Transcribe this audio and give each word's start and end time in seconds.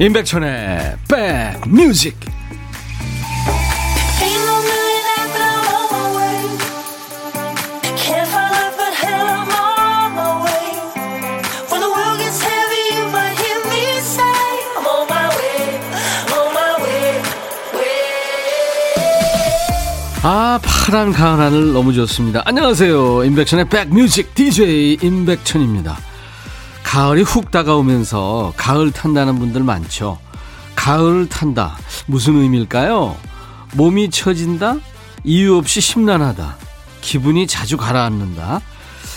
임백천의 0.00 0.96
백뮤직. 1.06 2.18
아 20.22 20.58
파란 20.62 21.12
가을 21.12 21.40
하늘 21.40 21.72
너무 21.74 21.92
좋습니다. 21.92 22.40
안녕하세요. 22.46 23.24
임백천의 23.24 23.68
백뮤직. 23.68 24.34
DJ 24.34 24.96
임백천입니다 25.02 26.09
가을이 26.90 27.22
훅 27.22 27.52
다가오면서 27.52 28.52
가을 28.56 28.90
탄다는 28.90 29.38
분들 29.38 29.62
많죠. 29.62 30.18
가을 30.74 31.28
탄다. 31.28 31.78
무슨 32.06 32.34
의미일까요? 32.34 33.16
몸이 33.76 34.10
처진다? 34.10 34.74
이유 35.22 35.54
없이 35.54 35.80
심란하다. 35.80 36.56
기분이 37.00 37.46
자주 37.46 37.76
가라앉는다. 37.76 38.60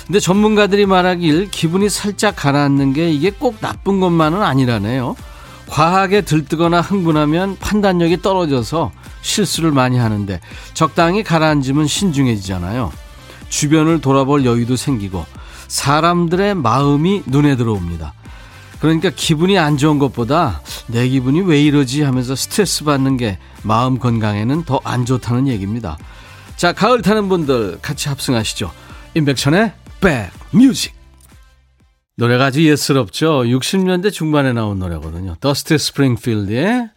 근데 0.06 0.20
전문가들이 0.20 0.86
말하길 0.86 1.50
기분이 1.50 1.90
살짝 1.90 2.36
가라앉는 2.36 2.94
게 2.94 3.10
이게 3.10 3.32
꼭 3.32 3.60
나쁜 3.60 4.00
것만은 4.00 4.44
아니라네요. 4.44 5.16
과하게 5.66 6.22
들뜨거나 6.22 6.80
흥분하면 6.80 7.58
판단력이 7.58 8.22
떨어져서 8.22 8.92
실수를 9.24 9.72
많이 9.72 9.98
하는데 9.98 10.40
적당히 10.76 11.24
가라앉으면 11.24 11.88
신중해지잖아요. 11.88 12.92
주변을 13.50 14.00
돌아볼 14.00 14.46
여유도 14.46 14.76
생기고 14.76 15.26
사람들의 15.74 16.54
마음이 16.54 17.24
눈에 17.26 17.56
들어옵니다. 17.56 18.14
그러니까 18.80 19.10
기분이 19.10 19.58
안 19.58 19.78
좋은 19.78 19.98
것보다 19.98 20.62
내 20.88 21.08
기분이 21.08 21.42
왜 21.42 21.62
이러지 21.64 22.04
하면서 22.04 22.36
스트레스 22.36 22.84
받는 22.84 23.18
게 23.18 23.40
마음 23.64 23.98
건강에는 23.98 24.66
더 24.66 24.80
안 24.84 25.06
좋다는 25.06 25.48
얘기입니다. 25.48 25.98
자, 26.58 26.74
가을 26.74 27.02
타는 27.02 27.28
분들 27.28 27.80
같이 27.82 28.08
합승하시죠. 28.08 28.72
임백천의 29.16 29.74
백뮤직. 30.00 30.94
노래가 32.18 32.46
아주 32.46 32.64
예스럽죠. 32.64 33.42
60년대 33.42 34.12
중반에 34.12 34.54
나온 34.54 34.78
노래거든요. 34.78 35.38
더스티 35.40 35.80
스프링필드의 35.80 36.90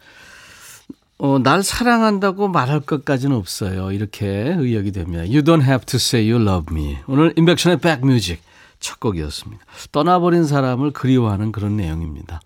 어, 1.17 1.39
날 1.39 1.63
사랑한다고 1.63 2.47
말할 2.47 2.81
것까지는 2.81 3.35
없어요. 3.35 3.91
이렇게 3.91 4.27
의역이 4.27 4.91
됩니다. 4.91 5.23
You 5.23 5.41
don't 5.41 5.63
have 5.63 5.83
to 5.87 5.97
say 5.97 6.31
you 6.31 6.39
love 6.39 6.67
me. 6.71 6.97
오늘 7.07 7.33
임백천의 7.35 7.79
백뮤직 7.79 8.45
첫 8.79 8.99
곡이었습니다. 8.99 9.63
떠나버린 9.91 10.45
사람을 10.45 10.91
그리워하는 10.91 11.51
그런 11.51 11.77
내용입니다. 11.77 12.41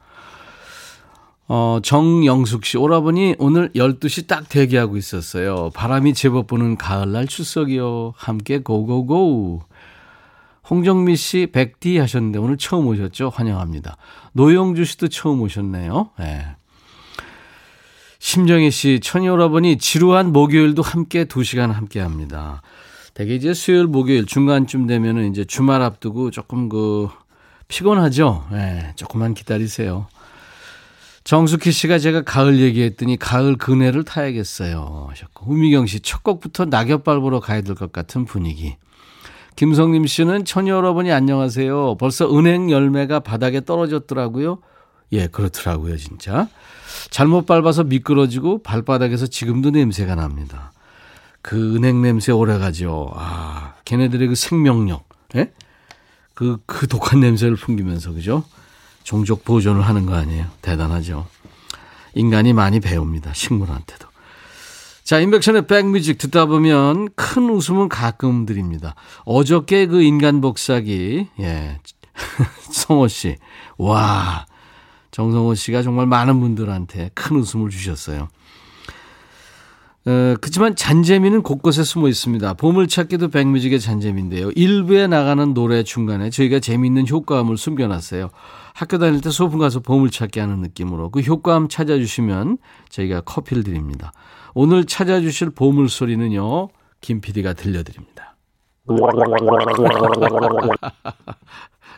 어, 1.48 1.80
정영숙 1.84 2.66
씨, 2.66 2.78
오라버니 2.78 3.36
오늘 3.38 3.70
12시 3.76 4.28
딱 4.28 4.48
대기하고 4.48 4.96
있었어요. 4.96 5.70
바람이 5.74 6.14
제법 6.14 6.48
부는 6.48 6.78
가을날 6.78 7.28
출석이요. 7.28 8.14
함께 8.16 8.59
고고고. 8.59 9.62
홍정미 10.70 11.18
씨, 11.18 11.50
백디 11.52 11.98
하셨는데 11.98 12.40
오늘 12.40 12.56
처음 12.56 12.88
오셨죠? 12.88 13.30
환영합니다. 13.36 13.98
노영주 14.32 14.86
씨도 14.86 15.09
처음 15.09 15.42
오셨네요. 15.42 16.12
네. 16.20 16.56
심정희 18.20 18.72
씨, 18.72 19.02
천이 19.02 19.28
오라버니 19.28 19.78
지루한 19.78 20.31
목요일도 20.31 20.81
함께 20.84 21.25
2시간 21.25 21.74
함께 21.74 22.00
합니다. 22.00 22.62
대개 23.14 23.36
이제 23.36 23.54
수요일, 23.54 23.88
목요일 23.88 24.26
중간쯤 24.26 24.88
되면은 24.88 25.30
이제 25.32 25.44
주말 25.44 25.82
앞두고 25.82 26.32
조금 26.32 26.70
그 26.70 27.10
피곤하죠. 27.68 28.46
예, 28.54 28.56
네, 28.56 28.94
조금만 28.96 29.34
기다리세요. 29.34 30.08
정숙희 31.24 31.72
씨가 31.72 32.00
제가 32.00 32.24
가을 32.24 32.60
얘기했더니 32.60 33.16
가을 33.18 33.56
그네를 33.56 34.04
타야겠어요 34.04 35.08
하셨고 35.10 35.52
우미경 35.52 35.86
씨 35.86 36.00
첫 36.02 36.24
곡부터 36.24 36.66
낙엽 36.66 37.04
밟으러 37.04 37.40
가야 37.40 37.62
될 37.62 37.76
것 37.76 37.92
같은 37.92 38.26
분위기. 38.26 38.76
김성림 39.56 40.08
씨는 40.08 40.46
천여 40.46 40.74
여러분이 40.74 41.12
안녕하세요. 41.12 41.98
벌써 42.00 42.36
은행 42.36 42.72
열매가 42.72 43.20
바닥에 43.20 43.62
떨어졌더라고요. 43.64 44.60
예, 45.12 45.28
그렇더라고요, 45.28 45.98
진짜. 45.98 46.48
잘못 47.10 47.46
밟아서 47.46 47.84
미끄러지고 47.84 48.64
발바닥에서 48.64 49.28
지금도 49.28 49.72
냄새가 49.72 50.16
납니다. 50.16 50.72
그 51.41 51.75
은행 51.75 52.02
냄새 52.02 52.31
오래가죠. 52.31 53.12
아, 53.16 53.74
걔네들의 53.85 54.28
그 54.29 54.35
생명력, 54.35 55.07
예? 55.35 55.52
그, 56.34 56.57
그 56.66 56.88
독한 56.88 57.19
냄새를 57.19 57.56
풍기면서, 57.56 58.13
그죠? 58.13 58.44
종족 59.03 59.44
보존을 59.44 59.81
하는 59.81 60.06
거 60.06 60.16
아니에요. 60.16 60.46
대단하죠. 60.62 61.28
인간이 62.13 62.53
많이 62.53 62.80
배웁니다. 62.80 63.34
식물한테도. 63.34 64.07
자, 65.03 65.19
인백션의 65.19 65.68
백뮤직 65.68 66.18
듣다 66.18 66.46
보면 66.46 67.09
큰 67.16 67.50
웃음은 67.50 67.90
가끔 67.90 68.46
드립니다. 68.46 68.96
어저께 69.25 69.88
그 69.88 70.01
인간 70.03 70.41
복사기, 70.41 71.28
예. 71.40 71.80
성호 72.72 73.07
씨. 73.07 73.38
와. 73.78 74.46
정성호 75.12 75.56
씨가 75.56 75.81
정말 75.81 76.06
많은 76.06 76.40
분들한테 76.40 77.12
큰 77.13 77.35
웃음을 77.35 77.69
주셨어요. 77.69 78.30
어, 80.06 80.35
그렇지만 80.41 80.75
잔재미는 80.75 81.44
곳곳에 81.44 81.84
숨어 81.84 82.07
있습니다. 82.07 82.56
보물찾기도 82.56 83.28
백뮤직의 83.29 83.79
잔재미인데요. 83.79 84.50
일부에 84.56 85.06
나가는 85.07 85.53
노래 85.53 85.84
중간에 85.84 86.31
저희가 86.31 86.59
재미있는 86.59 87.07
효과음을 87.07 87.56
숨겨놨어요. 87.56 88.29
학교 88.73 88.97
다닐 88.97 89.22
때 89.22 89.29
소풍 89.29 89.59
가서 89.59 89.79
보물찾기 89.81 90.39
하는 90.39 90.59
느낌으로 90.62 91.12
그 91.12 91.19
효과음 91.19 91.67
찾아주시면 91.67 92.57
저희가 92.89 93.22
커피를 93.22 93.63
드립니다. 93.63 94.12
오늘 94.56 94.85
찾아주실 94.85 95.51
보물 95.51 95.88
소리는요. 95.88 96.69
김 97.00 97.22
PD가 97.22 97.53
들려드립니다. 97.53 98.35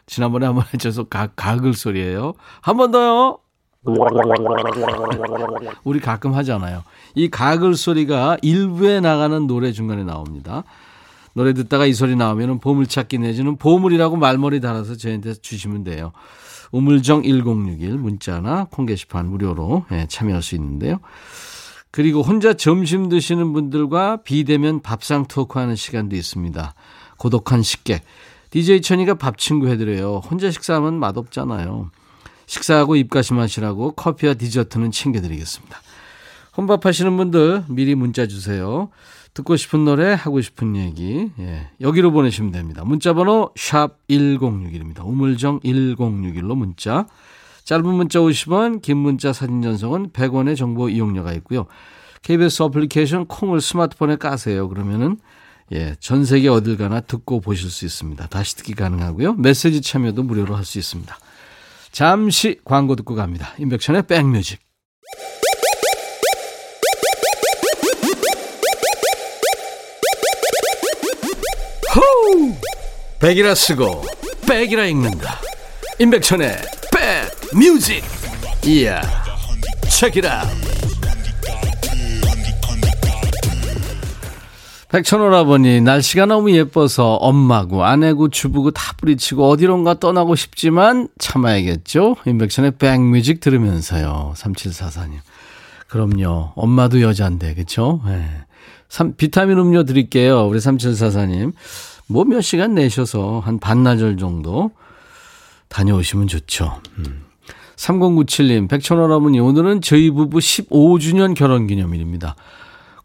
지난번에 0.05 0.45
한번 0.47 0.65
해줘서 0.73 1.05
가, 1.05 1.27
가글 1.35 1.73
소리예요. 1.73 2.33
한 2.61 2.75
번 2.75 2.91
더요. 2.91 3.39
우리 5.83 5.99
가끔 5.99 6.33
하잖아요. 6.35 6.83
이 7.15 7.29
가글 7.29 7.75
소리가 7.75 8.37
일부에 8.41 8.99
나가는 9.01 9.45
노래 9.45 9.71
중간에 9.71 10.03
나옵니다. 10.03 10.63
노래 11.33 11.53
듣다가 11.53 11.85
이 11.85 11.93
소리 11.93 12.15
나오면 12.15 12.59
보물찾기 12.59 13.17
내지는 13.17 13.57
보물이라고 13.57 14.17
말머리 14.17 14.61
달아서 14.61 14.95
저희한테 14.95 15.33
주시면 15.33 15.83
돼요. 15.83 16.11
우물정 16.71 17.23
1061 17.23 17.97
문자나 17.97 18.67
콩 18.71 18.85
게시판 18.85 19.27
무료로 19.27 19.85
예, 19.91 20.07
참여할 20.07 20.41
수 20.41 20.55
있는데요. 20.55 20.99
그리고 21.91 22.21
혼자 22.21 22.53
점심 22.53 23.09
드시는 23.09 23.53
분들과 23.53 24.23
비대면 24.23 24.81
밥상 24.81 25.25
토크하는 25.25 25.75
시간도 25.75 26.15
있습니다. 26.15 26.73
고독한 27.17 27.61
식객. 27.61 28.03
DJ 28.49 28.81
천이가 28.81 29.15
밥 29.15 29.37
친구 29.37 29.67
해드려요. 29.67 30.21
혼자 30.29 30.49
식사하면 30.49 30.95
맛없잖아요. 30.95 31.91
식사하고 32.45 32.95
입가심하시라고 32.95 33.91
커피와 33.91 34.33
디저트는 34.35 34.91
챙겨드리겠습니다. 34.91 35.81
혼밥 36.55 36.85
하시는 36.85 37.15
분들 37.17 37.65
미리 37.69 37.95
문자 37.95 38.27
주세요. 38.27 38.89
듣고 39.33 39.55
싶은 39.57 39.83
노래, 39.85 40.13
하고 40.13 40.41
싶은 40.41 40.75
얘기, 40.75 41.31
예, 41.39 41.67
여기로 41.81 42.11
보내시면 42.11 42.51
됩니다. 42.51 42.83
문자번호 42.85 43.49
샵 43.55 43.97
1061입니다. 44.07 45.03
우물정 45.05 45.61
1061로 45.61 46.55
문자. 46.55 47.07
짧은 47.63 47.85
문자 47.85 48.19
50원, 48.19 48.81
긴 48.81 48.97
문자 48.97 49.33
사진 49.33 49.61
전송은 49.63 50.11
100원의 50.11 50.55
정보 50.55 50.89
이용료가 50.89 51.33
있고요. 51.33 51.65
KBS 52.21 52.61
어플리케이션 52.63 53.25
콩을 53.25 53.59
스마트폰에 53.59 54.17
까세요. 54.17 54.69
그러면은 54.69 55.17
예, 55.71 55.95
전 55.99 56.25
세계 56.25 56.49
어딜 56.49 56.77
가나 56.77 56.99
듣고 56.99 57.39
보실 57.39 57.71
수 57.71 57.85
있습니다. 57.85 58.27
다시 58.27 58.55
듣기 58.57 58.73
가능하고요. 58.75 59.33
메시지 59.33 59.81
참여도 59.81 60.21
무료로 60.23 60.55
할 60.55 60.63
수 60.65 60.77
있습니다. 60.77 61.17
잠시 61.93 62.59
광고 62.65 62.95
듣고 62.95 63.13
갑니다. 63.13 63.53
인백천의 63.59 64.07
백뮤직. 64.07 64.59
호우! 71.95 72.55
백이라 73.19 73.53
쓰고 73.53 74.03
백이라 74.49 74.85
읽는다. 74.85 75.39
임백천의 75.99 76.57
백뮤직. 76.91 78.03
이야. 78.65 78.99
책이라. 79.87 80.72
백천오라버니 84.93 85.81
날씨가 85.81 86.27
너무 86.27 86.51
예뻐서 86.51 87.15
엄마고 87.15 87.83
아내고 87.83 88.29
주부고 88.29 88.69
다 88.69 88.93
뿌리치고 88.97 89.49
어디론가 89.49 89.99
떠나고 89.99 90.35
싶지만 90.35 91.07
참아야겠죠. 91.17 92.17
임백천의 92.27 92.73
백뮤직 92.77 93.39
들으면서요. 93.39 94.35
3744님. 94.37 95.13
그럼요. 95.87 96.51
엄마도 96.55 97.01
여잔데 97.01 97.55
그쵸? 97.55 98.01
네. 98.05 98.23
비타민 99.17 99.57
음료 99.57 99.83
드릴게요. 99.83 100.45
우리 100.45 100.59
3744님. 100.59 101.53
뭐 102.05 102.23
몇 102.25 102.41
시간 102.41 102.75
내셔서 102.75 103.41
한 103.43 103.57
반나절 103.59 104.17
정도 104.17 104.69
다녀오시면 105.69 106.27
좋죠. 106.27 106.79
음. 106.99 107.23
3097님, 107.77 108.69
백천원 108.69 109.11
어머니, 109.11 109.39
오늘은 109.39 109.81
저희 109.81 110.11
부부 110.11 110.37
15주년 110.37 111.33
결혼 111.33 111.65
기념일입니다. 111.65 112.35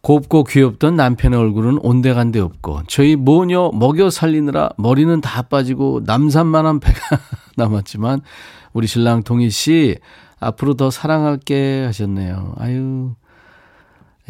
곱고 0.08 0.44
귀엽던 0.44 0.96
남편의 0.96 1.38
얼굴은 1.38 1.80
온데간데 1.82 2.40
없고, 2.40 2.84
저희 2.86 3.14
모녀 3.14 3.70
먹여 3.74 4.08
살리느라 4.08 4.70
머리는 4.78 5.20
다 5.20 5.42
빠지고, 5.42 6.00
남산만한 6.06 6.80
배가 6.80 6.98
남았지만, 7.58 8.22
우리 8.72 8.86
신랑 8.86 9.22
동희 9.22 9.50
씨, 9.50 9.98
앞으로 10.40 10.72
더 10.72 10.90
사랑할게 10.90 11.84
하셨네요. 11.84 12.54
아유. 12.56 13.10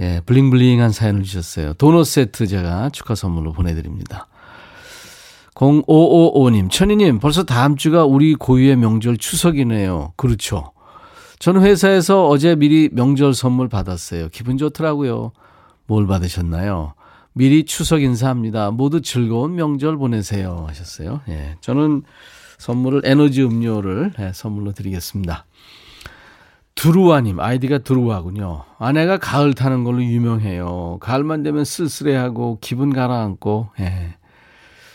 예, 0.01 0.21
블링블링한 0.27 0.91
사연을 0.91 1.23
주셨어요. 1.23 1.75
도넛 1.75 2.07
세트 2.07 2.49
제가 2.49 2.91
축하 2.91 3.15
선물로 3.15 3.53
보내드립니다. 3.53 4.27
0555님, 5.55 6.73
천희님, 6.73 7.21
벌써 7.21 7.45
다음 7.45 7.77
주가 7.77 8.05
우리 8.05 8.35
고유의 8.35 8.75
명절 8.75 9.17
추석이네요. 9.17 10.15
그렇죠. 10.17 10.73
저는 11.39 11.63
회사에서 11.63 12.27
어제 12.27 12.57
미리 12.57 12.89
명절 12.91 13.33
선물 13.33 13.69
받았어요. 13.69 14.29
기분 14.31 14.59
좋더라고요. 14.59 15.31
뭘 15.89 16.07
받으셨나요? 16.07 16.95
미리 17.33 17.65
추석 17.65 18.03
인사합니다. 18.03 18.71
모두 18.71 19.01
즐거운 19.01 19.57
명절 19.57 19.97
보내세요. 19.97 20.67
하셨어요. 20.69 21.23
예. 21.29 21.57
저는 21.61 22.03
선물을 22.59 23.03
에너지 23.05 23.43
음료를 23.43 24.13
예, 24.19 24.33
선물로 24.35 24.73
드리겠습니다. 24.73 25.47
두루와님, 26.75 27.41
아이디가 27.41 27.79
두루와군요. 27.79 28.65
아내가 28.79 29.19
가을 29.19 29.55
타는 29.55 29.83
걸로 29.83 30.03
유명해요. 30.03 30.99
가을만 31.01 31.43
되면 31.43 31.65
쓸쓸해하고 31.65 32.59
기분 32.61 32.93
가라앉고, 32.93 33.71
예. 33.81 34.15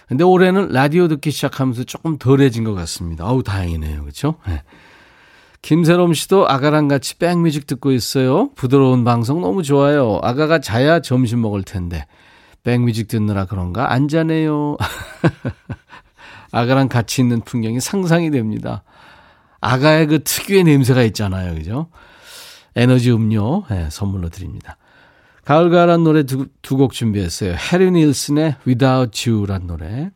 근데 0.07 0.23
올해는 0.23 0.69
라디오 0.69 1.07
듣기 1.07 1.31
시작하면서 1.31 1.85
조금 1.85 2.17
덜해진 2.17 2.63
것 2.63 2.73
같습니다. 2.73 3.25
어우, 3.25 3.43
다행이네요. 3.43 4.05
그쵸? 4.05 4.35
예. 4.47 4.63
김세롬 5.63 6.13
씨도 6.13 6.49
아가랑 6.49 6.89
같이 6.89 7.17
백뮤직 7.17 7.65
듣고 7.65 7.93
있어요. 7.93 8.49
부드러운 8.55 9.05
방송 9.05 9.39
너무 9.39 9.63
좋아요. 9.63 10.19
아가가 10.21 10.59
자야 10.59 10.99
점심 10.99 11.41
먹을 11.41 11.63
텐데. 11.63 12.05
백뮤직 12.63 13.07
듣느라 13.07 13.45
그런가? 13.45 13.93
안 13.93 14.09
자네요. 14.09 14.75
아가랑 16.51 16.89
같이 16.89 17.21
있는 17.21 17.39
풍경이 17.39 17.79
상상이 17.79 18.29
됩니다. 18.29 18.83
아가의 19.61 20.07
그 20.07 20.23
특유의 20.25 20.65
냄새가 20.65 21.01
있잖아요. 21.03 21.55
그죠? 21.55 21.87
에너지 22.75 23.09
음료 23.11 23.63
네, 23.69 23.87
선물로 23.89 24.27
드립니다. 24.27 24.75
가을가을한 25.45 26.03
노래 26.03 26.23
두곡 26.61 26.91
준비했어요. 26.91 27.55
해리 27.55 27.89
닐슨의 27.89 28.57
Without 28.67 29.29
You란 29.29 29.67
노래. 29.67 30.11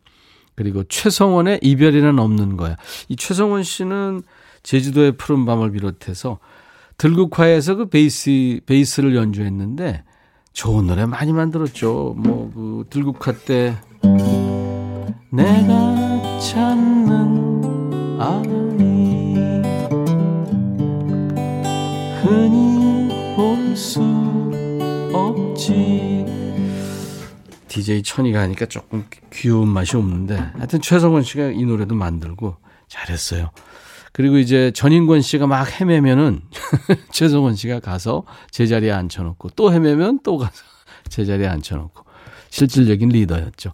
그리고 0.55 0.83
최성원의 0.83 1.59
이별이란 1.61 2.19
없는 2.19 2.57
거야. 2.57 2.75
이 3.07 3.15
최성원 3.15 3.63
씨는 3.63 4.23
제주도의 4.67 5.13
푸른 5.13 5.45
밤을 5.45 5.71
비롯해서 5.71 6.39
들국화에서 6.97 7.75
그 7.75 7.87
베이스, 7.89 8.59
베이스를 8.65 9.15
연주했는데 9.15 10.03
좋은 10.51 10.87
노래 10.87 11.05
많이 11.05 11.31
만들었죠. 11.31 12.15
뭐, 12.17 12.51
그 12.53 12.83
들국화 12.89 13.31
때 13.31 13.77
내가 15.31 16.39
찾는 16.39 18.19
아이 18.19 18.43
흔히 22.21 23.35
볼 23.37 23.73
수 23.77 24.01
없지. 25.13 26.25
DJ 27.69 28.03
천이가 28.03 28.41
하니까 28.41 28.65
조금 28.65 29.05
귀여운 29.31 29.69
맛이 29.69 29.95
없는데 29.95 30.35
하여튼 30.35 30.81
최성원 30.81 31.23
씨가 31.23 31.51
이 31.51 31.63
노래도 31.63 31.95
만들고 31.95 32.57
잘했어요. 32.89 33.51
그리고 34.17 34.39
이제 34.39 34.71
전인권 34.71 35.21
씨가 35.21 35.45
막 35.45 35.79
헤매면은 35.79 36.41
최성원 37.13 37.55
씨가 37.55 37.79
가서 37.79 38.23
제자리에 38.49 38.91
앉혀놓고 38.91 39.51
또 39.55 39.71
헤매면 39.71 40.21
또 40.23 40.37
가서 40.39 40.63
제자리에 41.07 41.45
앉혀놓고 41.47 42.03
실질적인 42.49 43.09
리더였죠. 43.09 43.73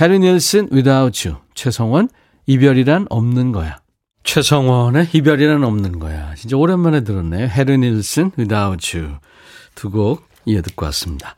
해리 0.00 0.20
닐슨 0.20 0.68
Without 0.70 1.28
You 1.28 1.40
최성원 1.54 2.08
이별이란 2.46 3.06
없는 3.10 3.50
거야. 3.50 3.78
최성원의 4.22 5.08
이별이란 5.12 5.64
없는 5.64 5.98
거야. 5.98 6.36
진짜 6.36 6.56
오랜만에 6.56 7.02
들었네요. 7.02 7.48
헤르 7.48 7.72
닐슨 7.72 8.30
Without 8.38 8.96
You 8.96 9.16
두 9.74 9.90
곡 9.90 10.22
이어 10.46 10.62
듣고 10.62 10.86
왔습니다. 10.86 11.34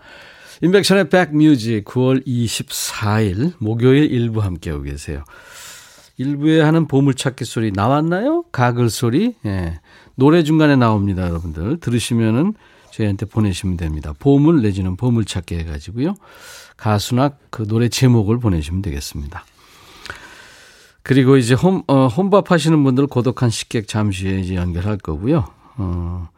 인백션의 0.60 1.08
백뮤직 1.08 1.84
9월 1.87 2.26
24일 2.26 3.55
목요일 3.58 4.12
일부 4.12 4.43
함께하고 4.43 4.82
계세요. 4.82 5.25
일부에 6.16 6.60
하는 6.60 6.86
보물찾기 6.86 7.44
소리 7.44 7.72
나왔나요? 7.72 8.44
가글 8.52 8.90
소리? 8.90 9.34
예. 9.46 9.80
노래 10.14 10.42
중간에 10.42 10.76
나옵니다, 10.76 11.22
여러분들. 11.28 11.78
들으시면은 11.80 12.54
저희한테 12.90 13.26
보내시면 13.26 13.76
됩니다. 13.76 14.12
보물 14.18 14.62
내지는 14.62 14.96
보물찾기 14.96 15.54
해가지고요. 15.56 16.14
가수나 16.76 17.32
그 17.50 17.66
노래 17.66 17.88
제목을 17.88 18.38
보내시면 18.38 18.82
되겠습니다. 18.82 19.44
그리고 21.02 21.36
이제 21.36 21.54
홈, 21.54 21.82
어, 21.88 22.06
혼밥 22.06 22.50
하시는 22.50 22.82
분들 22.84 23.06
고독한 23.06 23.50
식객 23.50 23.88
잠시 23.88 24.28
후에 24.28 24.40
이제 24.40 24.54
연결할 24.54 24.98
거고요. 24.98 25.46
어, 25.76 26.28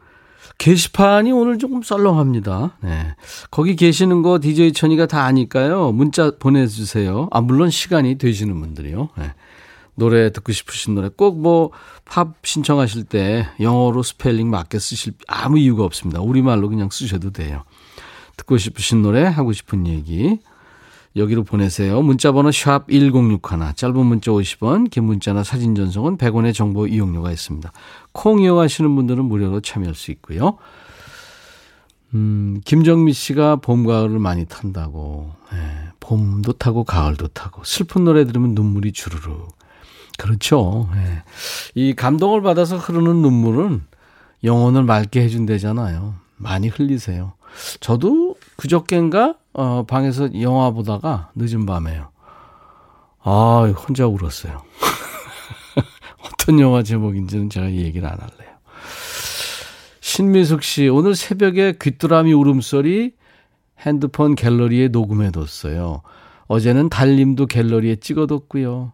게시판이 0.57 1.31
오늘 1.31 1.59
조금 1.59 1.83
썰렁합니다. 1.83 2.77
네. 2.81 3.15
거기 3.51 3.75
계시는 3.75 4.21
거 4.21 4.39
DJ 4.39 4.73
천이가 4.73 5.05
다 5.05 5.23
아니까요. 5.25 5.91
문자 5.91 6.31
보내주세요. 6.39 7.27
아, 7.31 7.41
물론 7.41 7.69
시간이 7.69 8.17
되시는 8.17 8.59
분들이요. 8.59 9.09
네. 9.17 9.33
노래 9.95 10.31
듣고 10.31 10.51
싶으신 10.51 10.95
노래 10.95 11.09
꼭 11.09 11.39
뭐 11.39 11.71
팝 12.05 12.35
신청하실 12.43 13.05
때 13.05 13.47
영어로 13.59 14.03
스펠링 14.03 14.49
맞게 14.49 14.79
쓰실 14.79 15.13
아무 15.27 15.59
이유가 15.59 15.83
없습니다. 15.83 16.21
우리말로 16.21 16.69
그냥 16.69 16.89
쓰셔도 16.91 17.31
돼요. 17.31 17.63
듣고 18.37 18.57
싶으신 18.57 19.01
노래, 19.01 19.23
하고 19.23 19.51
싶은 19.53 19.87
얘기 19.87 20.39
여기로 21.15 21.43
보내세요. 21.43 22.01
문자번호 22.01 22.51
샵 22.51 22.87
1061, 22.89 23.39
짧은 23.75 24.05
문자 24.05 24.31
50원, 24.31 24.89
긴 24.89 25.05
문자나 25.05 25.43
사진 25.43 25.73
전송은 25.73 26.17
100원의 26.17 26.53
정보 26.53 26.87
이용료가 26.87 27.31
있습니다. 27.31 27.71
콩 28.11 28.41
이용하시는 28.41 28.95
분들은 28.95 29.25
무료로 29.25 29.61
참여할 29.61 29.95
수 29.95 30.11
있고요. 30.11 30.57
음, 32.13 32.61
김정미 32.65 33.13
씨가 33.13 33.57
봄, 33.57 33.85
가을을 33.85 34.19
많이 34.19 34.45
탄다고. 34.45 35.31
네, 35.51 35.57
봄도 36.01 36.53
타고 36.53 36.83
가을도 36.83 37.29
타고 37.29 37.63
슬픈 37.63 38.03
노래 38.03 38.25
들으면 38.25 38.53
눈물이 38.53 38.91
주르륵. 38.91 39.54
그렇죠. 40.17 40.89
네. 40.93 41.23
이 41.73 41.93
감동을 41.93 42.41
받아서 42.41 42.77
흐르는 42.77 43.21
눈물은 43.21 43.83
영혼을 44.43 44.83
맑게 44.83 45.21
해준대잖아요. 45.21 46.15
많이 46.37 46.67
흘리세요. 46.67 47.33
저도 47.79 48.35
그저께인가 48.57 49.35
어, 49.53 49.85
방에서 49.87 50.29
영화 50.41 50.71
보다가 50.71 51.31
늦은 51.35 51.65
밤에요. 51.65 52.09
아, 53.23 53.73
혼자 53.87 54.05
울었어요. 54.05 54.61
어떤 56.21 56.59
영화 56.59 56.83
제목인지는 56.83 57.49
제가 57.49 57.71
얘기를 57.71 58.07
안 58.07 58.19
할래요. 58.19 58.55
신미숙 60.01 60.63
씨, 60.63 60.87
오늘 60.87 61.15
새벽에 61.15 61.73
귀뚜라미 61.81 62.33
울음소리 62.33 63.13
핸드폰 63.79 64.35
갤러리에 64.35 64.89
녹음해뒀어요. 64.89 66.01
어제는 66.47 66.89
달님도 66.89 67.47
갤러리에 67.47 67.95
찍어뒀고요. 67.95 68.93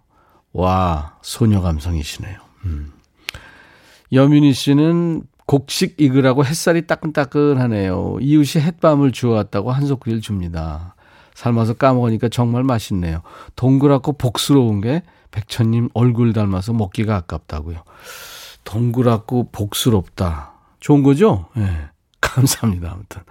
와, 0.54 1.18
소녀 1.22 1.62
감성이시네요. 1.62 2.38
음. 2.66 2.94
여민희 4.12 4.54
씨는 4.54 5.24
곡식 5.46 5.96
익으라고 6.00 6.46
햇살이 6.46 6.88
따끈따끈하네요. 6.88 8.18
이웃이 8.22 8.64
햇밤을 8.64 9.12
주워왔다고 9.12 9.72
한솥구이를 9.72 10.22
줍니다. 10.22 10.96
삶아서 11.34 11.74
까먹으니까 11.74 12.30
정말 12.30 12.64
맛있네요. 12.64 13.22
동그랗고 13.56 14.14
복스러운 14.14 14.82
게 14.82 15.04
백천님 15.32 15.90
얼굴 15.94 16.34
닮아서 16.34 16.74
먹기가 16.74 17.16
아깝다고요. 17.16 17.84
동그랗고 18.64 19.50
복스럽다. 19.52 20.54
좋은 20.80 21.04
거죠? 21.04 21.48
예. 21.58 21.62
네. 21.62 21.90
감사합니다. 22.22 22.92
아무튼. 22.92 23.22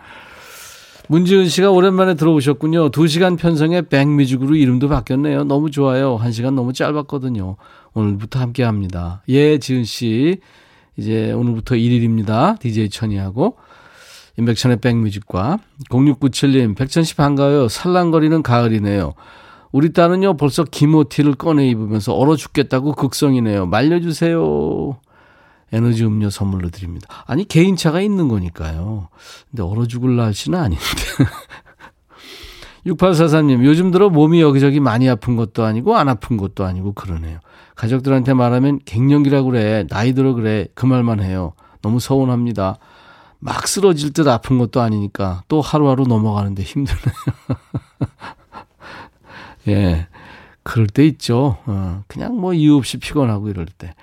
문지은 1.10 1.48
씨가 1.48 1.72
오랜만에 1.72 2.14
들어오셨군요. 2.14 2.92
2시간 2.92 3.36
편성에 3.36 3.82
백뮤직으로 3.82 4.54
이름도 4.54 4.88
바뀌었네요. 4.88 5.42
너무 5.42 5.72
좋아요. 5.72 6.16
1시간 6.18 6.54
너무 6.54 6.72
짧았거든요. 6.72 7.56
오늘부터 7.94 8.38
함께 8.38 8.62
합니다. 8.62 9.20
예, 9.28 9.58
지은 9.58 9.82
씨. 9.82 10.38
이제 10.96 11.32
오늘부터 11.32 11.74
1일입니다. 11.74 12.60
DJ 12.60 12.90
천이하고 12.90 13.56
인백천의 14.38 14.76
백뮤직과 14.76 15.58
0697님 15.90 16.76
백천 16.76 17.02
씨 17.02 17.16
반가워요. 17.16 17.66
살랑거리는 17.66 18.44
가을이네요. 18.44 19.14
우리 19.72 19.92
딸은요 19.92 20.36
벌써 20.36 20.62
기모티를 20.62 21.34
꺼내 21.34 21.66
입으면서 21.70 22.14
얼어 22.14 22.36
죽겠다고 22.36 22.92
극성이네요. 22.92 23.66
말려주세요. 23.66 24.96
에너지 25.72 26.04
음료 26.04 26.30
선물로 26.30 26.70
드립니다. 26.70 27.06
아니 27.26 27.46
개인차가 27.46 28.00
있는 28.00 28.28
거니까요. 28.28 29.08
근데 29.50 29.62
얼어 29.62 29.86
죽을 29.86 30.16
날씨는 30.16 30.58
아닌데. 30.58 30.84
6843님, 32.86 33.64
요즘 33.64 33.90
들어 33.90 34.08
몸이 34.08 34.40
여기저기 34.40 34.80
많이 34.80 35.08
아픈 35.08 35.36
것도 35.36 35.64
아니고 35.64 35.96
안 35.96 36.08
아픈 36.08 36.36
것도 36.36 36.64
아니고 36.64 36.94
그러네요. 36.94 37.38
가족들한테 37.74 38.34
말하면 38.34 38.80
갱년기라고 38.84 39.50
그래. 39.50 39.86
나이 39.88 40.12
들어 40.12 40.34
그래. 40.34 40.66
그 40.74 40.86
말만 40.86 41.22
해요. 41.22 41.52
너무 41.82 42.00
서운합니다. 42.00 42.76
막 43.38 43.66
쓰러질 43.66 44.12
듯 44.12 44.28
아픈 44.28 44.58
것도 44.58 44.80
아니니까 44.80 45.42
또 45.48 45.60
하루하루 45.60 46.04
넘어가는데 46.06 46.62
힘드네요. 46.62 47.14
예. 49.68 50.08
그럴 50.62 50.86
때 50.86 51.06
있죠. 51.06 51.58
어, 51.66 52.04
그냥 52.06 52.36
뭐 52.36 52.52
이유 52.52 52.76
없이 52.76 52.98
피곤하고 52.98 53.48
이럴 53.48 53.66
때. 53.66 53.94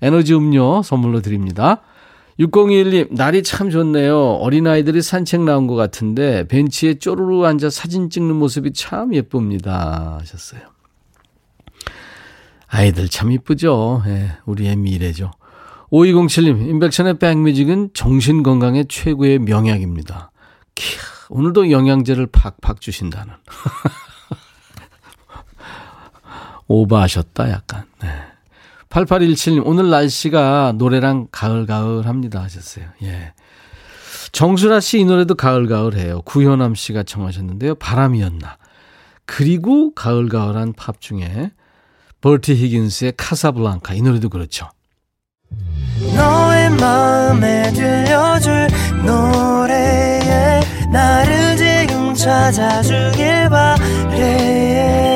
에너지 0.00 0.34
음료 0.34 0.82
선물로 0.82 1.20
드립니다. 1.20 1.82
6021님, 2.38 3.14
날이 3.14 3.42
참 3.42 3.70
좋네요. 3.70 4.18
어린아이들이 4.18 5.00
산책 5.00 5.42
나온 5.42 5.66
것 5.66 5.74
같은데, 5.74 6.46
벤치에 6.48 6.94
쪼르르 6.94 7.44
앉아 7.44 7.70
사진 7.70 8.10
찍는 8.10 8.36
모습이 8.36 8.72
참 8.74 9.14
예쁩니다. 9.14 10.18
하셨어요. 10.20 10.60
아이들 12.68 13.08
참 13.08 13.32
이쁘죠. 13.32 14.02
예, 14.06 14.32
우리의 14.44 14.76
미래죠. 14.76 15.30
5207님, 15.90 16.68
인백션의 16.68 17.18
백뮤직은 17.18 17.90
정신건강에 17.94 18.84
최고의 18.88 19.38
명약입니다. 19.38 20.30
키 20.74 20.96
오늘도 21.30 21.70
영양제를 21.70 22.26
팍팍 22.26 22.80
주신다는. 22.80 23.32
오버하셨다, 26.68 27.50
약간. 27.50 27.84
네. 28.02 28.08
8817님, 28.90 29.62
오늘 29.66 29.90
날씨가 29.90 30.74
노래랑 30.76 31.28
가을가을 31.30 32.06
합니다. 32.06 32.42
하셨어요. 32.42 32.86
예. 33.02 33.32
정수라 34.32 34.80
씨 34.80 35.00
이 35.00 35.04
노래도 35.04 35.34
가을가을 35.34 35.96
해요. 35.96 36.22
구현암 36.24 36.74
씨가 36.74 37.02
청하셨는데요. 37.04 37.74
바람이었나. 37.76 38.56
그리고 39.24 39.92
가을가을한 39.94 40.72
팝 40.74 41.00
중에 41.00 41.50
버티 42.20 42.54
히긴스의 42.54 43.14
카사블랑카 43.16 43.94
이 43.94 44.02
노래도 44.02 44.28
그렇죠. 44.28 44.68
너의 46.14 46.70
마음에 46.70 47.72
들려줄 47.72 48.68
노래에 49.04 50.60
나를 50.92 51.56
지금 51.56 52.14
찾아주길 52.14 53.48
바래 53.48 55.15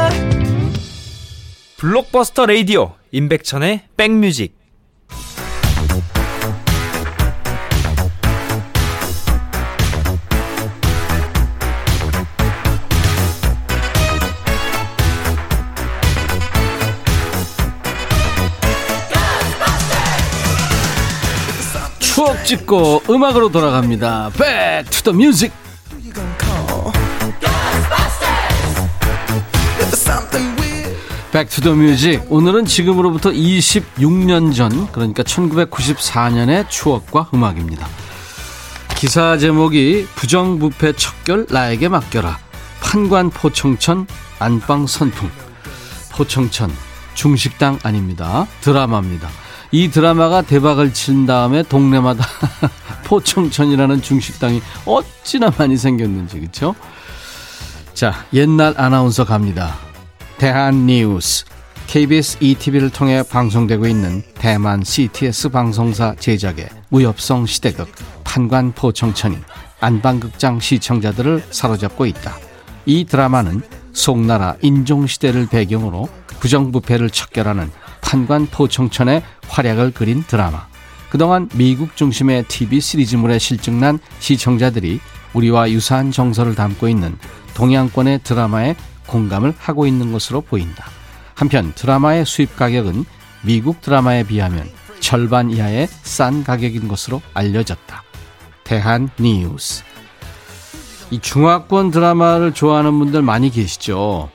블록버스터 1.81 2.45
레이디오 2.45 2.93
임백천의 3.09 3.87
백뮤직 3.97 4.55
추억 21.99 22.45
찍고 22.45 23.01
음악으로 23.09 23.49
돌아갑니다. 23.49 24.29
The 25.03 25.15
music. 25.15 25.60
Back 31.41 31.67
to 31.67 31.80
the 31.80 31.99
music 31.99 32.31
오늘은 32.31 32.65
지금으로부터 32.65 33.31
26년 33.31 34.53
전 34.53 34.91
그러니까 34.91 35.23
1994년의 35.23 36.69
추억과 36.69 37.29
음악입니다. 37.33 37.87
기사 38.95 39.37
제목이 39.37 40.05
부정부패 40.13 40.93
척결 40.93 41.47
나에게 41.49 41.87
맡겨라 41.87 42.37
판관 42.81 43.31
포청천 43.31 44.05
안방 44.37 44.85
선풍 44.85 45.31
포청천 46.11 46.71
중식당 47.15 47.79
아닙니다 47.81 48.45
드라마입니다. 48.61 49.27
이 49.71 49.89
드라마가 49.89 50.43
대박을 50.43 50.93
친 50.93 51.25
다음에 51.25 51.63
동네마다 51.63 52.23
포청천이라는 53.05 54.01
중식당이 54.03 54.61
어찌나 54.85 55.51
많이 55.57 55.75
생겼는지 55.75 56.39
그렇죠? 56.39 56.75
자 57.95 58.25
옛날 58.31 58.75
아나운서 58.77 59.25
갑니다. 59.25 59.90
대한 60.41 60.87
뉴스 60.87 61.45
KBS 61.85 62.39
ETV를 62.39 62.89
통해 62.89 63.21
방송되고 63.21 63.85
있는 63.85 64.23
대만 64.33 64.83
CTS 64.83 65.49
방송사 65.49 66.15
제작의 66.15 66.67
무협성 66.89 67.45
시대극 67.45 67.87
판관 68.23 68.71
포청천이 68.71 69.37
안방극장 69.81 70.59
시청자들을 70.59 71.43
사로잡고 71.51 72.07
있다. 72.07 72.37
이 72.87 73.05
드라마는 73.05 73.61
송나라 73.93 74.55
인종시대를 74.63 75.45
배경으로 75.45 76.09
부정부패를 76.39 77.11
척결하는 77.11 77.69
판관 78.01 78.47
포청천의 78.47 79.21
활약을 79.47 79.91
그린 79.91 80.23
드라마. 80.23 80.65
그동안 81.11 81.49
미국 81.53 81.95
중심의 81.95 82.45
TV 82.47 82.79
시리즈물에 82.79 83.37
실증난 83.37 83.99
시청자들이 84.17 85.01
우리와 85.33 85.69
유사한 85.69 86.09
정서를 86.09 86.55
담고 86.55 86.87
있는 86.87 87.15
동양권의 87.53 88.21
드라마에 88.23 88.75
공감을 89.11 89.53
하고 89.57 89.85
있는 89.85 90.13
것으로 90.13 90.41
보인다. 90.41 90.85
한편 91.35 91.73
드라마의 91.75 92.25
수입 92.25 92.55
가격은 92.55 93.03
미국 93.43 93.81
드라마에 93.81 94.23
비하면 94.23 94.69
절반 95.01 95.49
이하의 95.51 95.87
싼 96.03 96.43
가격인 96.43 96.87
것으로 96.87 97.21
알려졌다. 97.33 98.03
대한 98.63 99.09
뉴스. 99.19 99.83
이 101.09 101.19
중화권 101.19 101.91
드라마를 101.91 102.53
좋아하는 102.53 102.97
분들 102.97 103.21
많이 103.21 103.49
계시죠. 103.49 104.29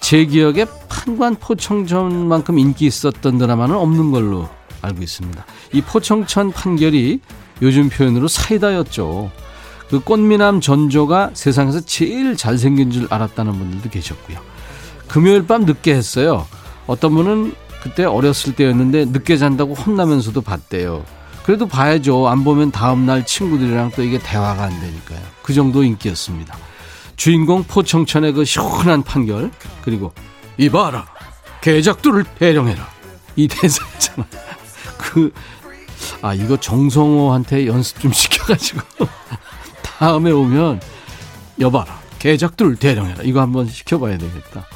제 0.00 0.24
기억에 0.24 0.64
판관 0.88 1.34
포청천만큼 1.34 2.58
인기 2.58 2.86
있었던 2.86 3.36
드라마는 3.36 3.74
없는 3.74 4.10
걸로 4.10 4.48
알고 4.80 5.02
있습니다. 5.02 5.44
이 5.72 5.82
포청천 5.82 6.52
판결이 6.52 7.20
요즘 7.60 7.90
표현으로 7.90 8.28
사이다였죠. 8.28 9.30
그 9.94 10.00
꽃미남 10.00 10.60
전조가 10.60 11.30
세상에서 11.34 11.80
제일 11.82 12.36
잘생긴 12.36 12.90
줄 12.90 13.06
알았다는 13.10 13.52
분들도 13.52 13.90
계셨고요. 13.90 14.40
금요일 15.06 15.46
밤 15.46 15.66
늦게 15.66 15.94
했어요. 15.94 16.48
어떤 16.88 17.14
분은 17.14 17.54
그때 17.80 18.02
어렸을 18.02 18.56
때였는데 18.56 19.04
늦게 19.04 19.36
잔다고 19.36 19.74
혼나면서도 19.74 20.40
봤대요. 20.40 21.04
그래도 21.44 21.68
봐야죠. 21.68 22.26
안 22.26 22.42
보면 22.42 22.72
다음날 22.72 23.24
친구들이랑 23.24 23.92
또 23.94 24.02
이게 24.02 24.18
대화가 24.18 24.64
안 24.64 24.80
되니까요. 24.80 25.20
그 25.42 25.54
정도 25.54 25.84
인기였습니다. 25.84 26.58
주인공 27.14 27.62
포청천의 27.62 28.32
그 28.32 28.44
시원한 28.44 29.04
판결, 29.04 29.52
그리고 29.82 30.12
이봐라, 30.56 31.06
개작두를 31.60 32.24
대령해라. 32.36 32.84
이 33.36 33.46
대사 33.46 33.86
있잖아. 33.92 34.26
그, 34.98 35.32
아, 36.20 36.34
이거 36.34 36.56
정성호한테 36.56 37.68
연습 37.68 38.00
좀 38.00 38.12
시켜가지고. 38.12 38.80
다음에 39.98 40.30
오면 40.30 40.80
여봐라. 41.60 41.98
개작들 42.18 42.76
대령해라. 42.76 43.22
이거 43.22 43.40
한번 43.40 43.68
시켜봐야 43.68 44.18
되겠다. 44.18 44.66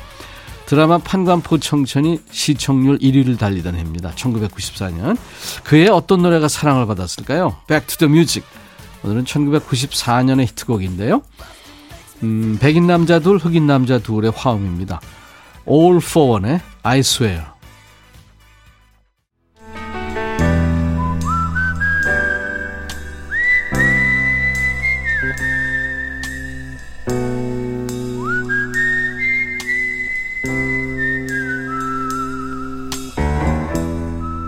드라마 0.67 0.99
판관포 0.99 1.59
청천이 1.59 2.21
시청률 2.31 2.99
1위를 2.99 3.39
달리던 3.39 3.75
해입니다. 3.75 4.11
1994년. 4.11 5.17
그해 5.65 5.89
어떤 5.89 6.21
노래가 6.23 6.47
사랑을 6.47 6.87
받았을까요? 6.87 7.57
Back 7.67 7.87
to 7.87 8.07
the 8.07 8.13
Music. 8.13 8.47
오늘은 9.03 9.25
1994년의 9.25 10.43
히트곡인데요. 10.49 11.23
음, 12.23 12.59
백인 12.61 12.87
남자 12.87 13.19
둘 13.19 13.39
흑인 13.39 13.67
남자 13.67 13.99
둘의 13.99 14.33
화음입니다. 14.35 15.01
All 15.67 15.99
for 16.03 16.33
One의 16.33 16.61
I 16.83 16.99
Swear 16.99 17.45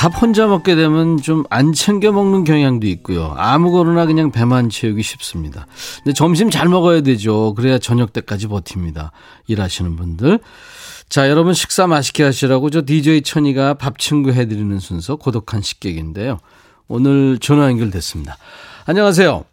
밥 0.00 0.22
혼자 0.22 0.46
먹게 0.46 0.76
되면 0.76 1.18
좀 1.18 1.44
안 1.50 1.74
챙겨 1.74 2.10
먹는 2.10 2.44
경향도 2.44 2.86
있고요. 2.86 3.34
아무거나 3.36 4.06
그냥 4.06 4.30
배만 4.30 4.70
채우기 4.70 5.02
쉽습니다. 5.02 5.66
근데 6.02 6.14
점심 6.14 6.48
잘 6.48 6.68
먹어야 6.68 7.02
되죠. 7.02 7.52
그래야 7.54 7.78
저녁 7.78 8.14
때까지 8.14 8.46
버팁니다. 8.48 9.12
일하시는 9.46 9.96
분들. 9.96 10.38
자, 11.10 11.28
여러분 11.28 11.52
식사 11.52 11.86
맛있게 11.86 12.22
하시라고 12.22 12.70
저 12.70 12.82
DJ 12.86 13.22
천이가 13.22 13.74
밥 13.74 13.98
친구 13.98 14.32
해드리는 14.32 14.78
순서 14.78 15.16
고독한 15.16 15.60
식객인데요. 15.60 16.38
오늘 16.88 17.38
전화 17.38 17.64
연결됐습니다. 17.68 18.36
안녕하세요. 18.86 19.44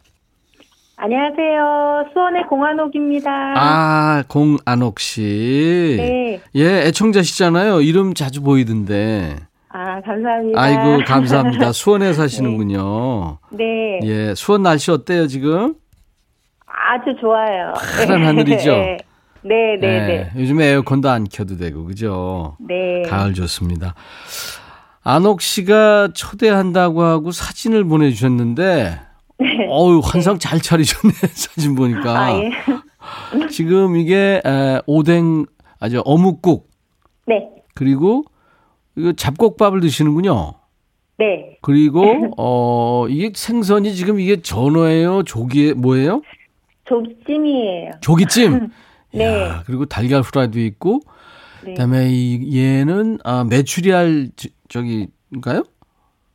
안녕하세요. 0.96 2.10
수원의 2.14 2.44
공한옥입니다. 2.48 3.30
아, 3.56 4.24
공안옥 4.28 4.98
씨. 4.98 5.96
네. 5.98 6.40
예, 6.54 6.86
애청자시잖아요. 6.86 7.82
이름 7.82 8.14
자주 8.14 8.40
보이던데. 8.40 9.36
아, 9.80 10.00
감사합니다. 10.00 10.60
아이고, 10.60 11.04
감사합니다. 11.06 11.70
수원에 11.70 12.12
사시는군요. 12.12 13.38
네. 13.56 14.00
예, 14.02 14.34
수원 14.34 14.64
날씨 14.64 14.90
어때요, 14.90 15.28
지금? 15.28 15.76
아주 16.66 17.14
좋아요. 17.20 17.72
파란 17.96 18.26
하늘이죠? 18.26 18.72
네, 19.42 19.76
네, 19.80 19.80
네. 19.80 19.86
예, 19.86 20.06
네. 20.06 20.30
요즘에 20.36 20.66
에어컨도 20.66 21.08
안 21.08 21.28
켜도 21.32 21.58
되고, 21.58 21.84
그죠? 21.84 22.56
네. 22.58 23.02
가을 23.08 23.34
좋습니다. 23.34 23.94
안옥 25.04 25.42
씨가 25.42 26.08
초대한다고 26.12 27.02
하고 27.02 27.30
사진을 27.30 27.84
보내주셨는데, 27.84 28.98
어우, 29.70 30.00
환상 30.02 30.40
잘 30.40 30.60
차리셨네, 30.60 31.14
사진 31.30 31.76
보니까. 31.76 32.18
아, 32.18 32.32
예. 32.32 32.50
지금 33.48 33.94
이게, 33.94 34.42
에, 34.44 34.80
오뎅, 34.86 35.46
아주 35.78 36.02
어묵국, 36.04 36.68
네. 37.28 37.48
그리고 37.76 38.24
이거 38.98 39.12
잡곡밥을 39.12 39.80
드시는군요. 39.80 40.54
네. 41.18 41.58
그리고, 41.62 42.02
어, 42.36 43.06
이게 43.08 43.32
생선이 43.34 43.94
지금 43.94 44.20
이게 44.20 44.40
전어예요? 44.42 45.22
조기에, 45.24 45.74
뭐예요? 45.74 46.22
조찜이에요. 46.84 47.92
조기찜? 48.00 48.68
네. 49.14 49.24
이야, 49.24 49.62
그리고 49.66 49.86
달걀 49.86 50.20
후라이도 50.22 50.58
있고, 50.60 51.00
네. 51.64 51.72
그다음에 51.74 52.08
이 52.10 52.58
얘는 52.58 53.18
아 53.24 53.44
메추리알 53.44 54.30
지- 54.36 54.50
저기인가요? 54.68 55.64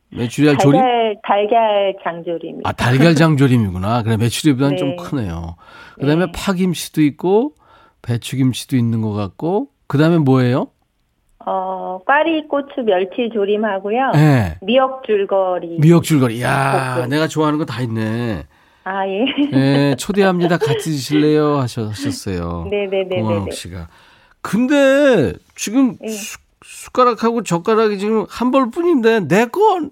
메추리알 0.10 0.58
조림? 0.58 0.80
달걀, 0.80 1.16
달걀 1.26 1.96
장조림이. 2.04 2.60
아 2.66 2.72
달걀 2.74 3.16
장조림이구나. 3.16 4.04
그래 4.04 4.18
메추리보다는 4.18 4.76
네. 4.76 4.78
좀 4.78 4.96
크네요. 4.98 5.56
그 5.96 6.06
다음에 6.06 6.26
네. 6.28 6.32
파김치도 6.36 7.02
있고 7.04 7.56
배추김치도 8.04 8.76
있는 8.76 9.02
것 9.02 9.14
같고 9.14 9.70
그 9.88 9.98
다음에 9.98 10.18
뭐예요? 10.20 10.68
어, 11.46 12.00
꽈리 12.06 12.48
고추 12.48 12.82
멸치 12.86 13.30
조림하고요. 13.34 14.12
네. 14.14 14.58
미역 14.62 15.04
줄거리. 15.06 15.78
미역 15.80 16.04
줄거리. 16.04 16.42
야, 16.42 16.96
볶음. 16.98 17.10
내가 17.10 17.28
좋아하는 17.28 17.60
거 17.60 17.66
다 17.66 17.82
있네. 17.82 18.46
아, 18.86 19.08
예. 19.08 19.26
예, 19.54 19.96
초대합니다. 19.98 20.58
같이 20.58 20.90
드실래요? 20.92 21.58
하셨어요. 21.60 22.68
네네네네네. 22.70 23.22
공원옥 23.22 23.54
씨가. 23.54 23.88
근데 24.42 25.34
지금 25.56 25.98
네. 26.02 26.10
숟- 26.10 26.40
숟가락하고 26.64 27.44
젓가락이 27.44 27.98
지금 27.98 28.26
한 28.30 28.52
벌 28.52 28.70
뿐인데 28.72 29.22
내 29.28 29.46
건. 29.46 29.92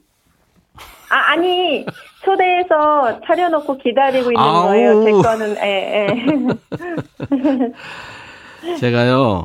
아, 1.09 1.31
아니, 1.31 1.85
초대해서 2.23 3.19
차려놓고 3.25 3.77
기다리고 3.79 4.31
있는 4.31 4.39
아우. 4.39 4.67
거예요. 4.67 5.03
제 5.03 5.11
거는, 5.11 5.55
예, 5.61 6.07
예. 8.63 8.75
제가요 8.79 9.43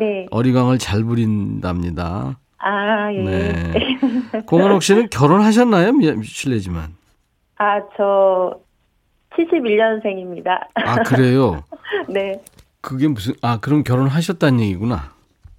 네. 0.00 0.26
어리광을 0.30 0.78
잘 0.78 1.04
부린답니다. 1.04 2.38
아, 2.58 3.12
예. 3.12 3.22
네. 3.22 3.72
공원옥 4.46 4.82
씨는 4.82 5.10
결혼하셨나요? 5.10 5.92
미- 5.92 6.24
실례지만. 6.24 6.94
아, 7.58 7.80
저 7.96 8.58
71년생입니다. 9.36 10.48
아 10.74 11.02
그래요? 11.02 11.62
네. 12.08 12.40
그게 12.80 13.08
무슨 13.08 13.34
아 13.42 13.58
그럼 13.60 13.84
결혼하셨다는 13.84 14.60
얘기구나. 14.60 15.12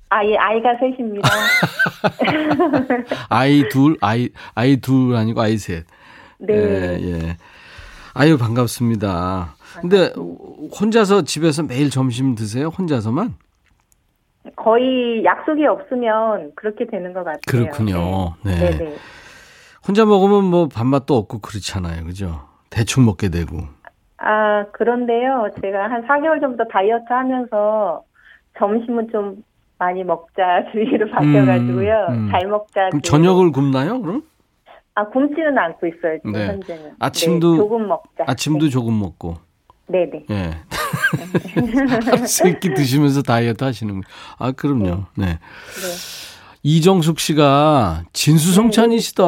아, 0.10 0.26
예, 0.26 0.36
아이가 0.36 0.70
셋입니다. 0.80 1.30
아이 3.30 3.68
둘 3.70 3.98
아이 4.02 4.30
아이 4.56 4.78
둘 4.78 5.16
아니고 5.16 5.42
아이 5.42 5.58
셋. 5.58 5.86
네. 6.40 6.54
예, 6.56 7.00
예. 7.02 7.38
아유 8.14 8.38
반갑습니다. 8.38 9.56
근데 9.80 10.12
혼자서 10.80 11.22
집에서 11.22 11.64
매일 11.64 11.90
점심 11.90 12.36
드세요? 12.36 12.68
혼자서만? 12.68 13.36
거의 14.56 15.24
약속이 15.24 15.66
없으면 15.66 16.52
그렇게 16.56 16.86
되는 16.88 17.14
것 17.14 17.24
같아요. 17.24 17.40
그렇군요. 17.48 18.34
네. 18.44 18.56
네. 18.56 18.70
네. 18.72 18.78
네. 18.86 18.96
혼자 19.88 20.06
먹으면 20.06 20.44
뭐 20.46 20.68
밥맛도 20.68 21.16
없고 21.16 21.40
그렇잖아요. 21.40 22.04
그죠? 22.06 22.42
대충 22.70 23.06
먹게 23.06 23.30
되고. 23.30 23.58
아, 24.18 24.66
그런데요. 24.74 25.50
제가 25.62 25.84
한 25.90 26.08
4개월 26.08 26.40
전부터 26.42 26.66
다이어트 26.72 27.06
하면서 27.10 28.04
점심은 28.60 29.10
좀 29.12 29.44
많이 29.80 30.04
먹자 30.04 30.66
주의를 30.72 31.10
바뀌어가지고요. 31.10 32.06
음, 32.10 32.14
음. 32.14 32.30
잘 32.32 32.48
먹자. 32.48 32.90
그럼 32.90 33.02
주의로. 33.02 33.02
저녁을 33.02 33.52
굶나요? 33.52 34.00
그럼? 34.02 34.24
아, 34.94 35.06
굶지는 35.08 35.58
않고 35.58 35.88
있어요. 35.88 36.18
지금 36.18 36.34
네. 36.34 36.48
현재는. 36.48 36.92
아침도- 37.00 37.52
네, 37.54 37.58
조금 37.58 37.88
먹자. 37.88 38.26
아침도 38.28 38.70
조금 38.70 39.00
먹고. 39.00 39.36
네, 39.88 40.08
네. 40.10 40.26
예. 40.30 40.52
세끼 42.28 42.74
드시면서 42.74 43.22
다이어트 43.22 43.64
하시는 43.64 44.02
거. 44.02 44.08
아, 44.38 44.52
그럼요. 44.52 45.06
네. 45.16 45.26
네. 45.26 45.38
이정숙 46.64 47.20
씨가 47.20 48.04
진수성찬이시다 48.14 49.24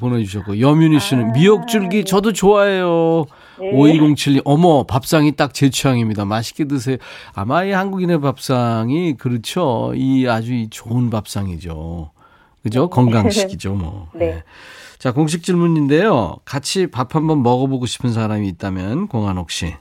보내주셨고, 0.00 0.60
여민희 0.60 1.00
씨는 1.00 1.30
아, 1.30 1.32
미역줄기 1.32 1.98
네. 1.98 2.04
저도 2.04 2.32
좋아해요. 2.32 3.26
네. 3.60 3.72
5207님, 3.72 4.40
어머, 4.44 4.84
밥상이 4.84 5.36
딱 5.36 5.52
제 5.52 5.68
취향입니다. 5.68 6.24
맛있게 6.24 6.64
드세요. 6.64 6.96
아마 7.34 7.64
이 7.64 7.72
한국인의 7.72 8.20
밥상이 8.20 9.16
그렇죠. 9.18 9.92
이 9.96 10.26
아주 10.28 10.54
이 10.54 10.68
좋은 10.70 11.10
밥상이죠. 11.10 12.10
그죠? 12.62 12.88
건강식이죠, 12.88 13.74
뭐. 13.74 14.08
네. 14.16 14.42
자, 14.98 15.12
공식 15.12 15.42
질문인데요. 15.42 16.36
같이 16.44 16.86
밥 16.86 17.14
한번 17.14 17.42
먹어보고 17.42 17.84
싶은 17.86 18.12
사람이 18.12 18.48
있다면, 18.48 19.08
공한옥 19.08 19.50
씨. 19.50 19.74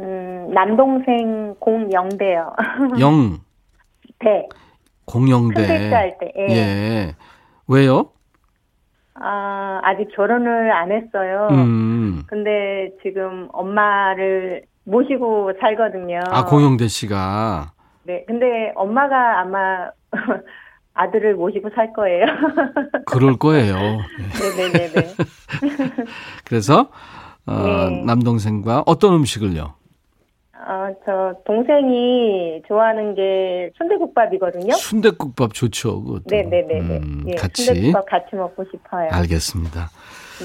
음, 0.00 0.23
남동생 0.52 1.54
공영대요. 1.60 2.52
영, 3.00 3.38
대. 4.18 4.48
공영대. 5.06 5.66
큰 5.66 5.78
글자 5.78 5.96
할 5.98 6.18
때. 6.18 6.32
예. 6.36 6.54
예. 6.54 7.14
왜요? 7.68 8.10
아, 9.14 9.80
아직 9.84 10.08
결혼을 10.16 10.72
안 10.72 10.90
했어요. 10.90 11.48
음. 11.52 12.24
근데 12.26 12.90
지금 13.02 13.48
엄마를 13.52 14.64
모시고 14.84 15.52
살거든요. 15.60 16.20
아, 16.30 16.44
공영대 16.44 16.88
씨가. 16.88 17.72
네. 18.04 18.24
근데 18.26 18.72
엄마가 18.74 19.40
아마 19.40 19.88
아들을 20.94 21.34
모시고 21.36 21.70
살 21.74 21.92
거예요. 21.92 22.24
그럴 23.06 23.36
거예요. 23.36 23.74
네 23.76 23.98
네 24.56 24.72
네 24.72 24.92
네. 24.92 25.14
그래서, 26.44 26.90
어, 27.46 27.52
네. 27.88 28.02
남동생과 28.04 28.84
어떤 28.86 29.14
음식을요? 29.14 29.74
어, 30.66 30.88
저 31.04 31.34
동생이 31.46 32.62
좋아하는 32.66 33.14
게 33.14 33.70
순대국밥이거든요. 33.76 34.72
순대국밥 34.74 35.52
좋죠. 35.54 36.02
그것도. 36.02 36.22
네네네네. 36.26 36.96
음, 36.98 37.24
예, 37.28 37.34
같이. 37.34 37.64
순대국밥 37.64 38.06
같이 38.06 38.36
먹고 38.36 38.64
싶어요. 38.70 39.08
알겠습니다. 39.10 39.90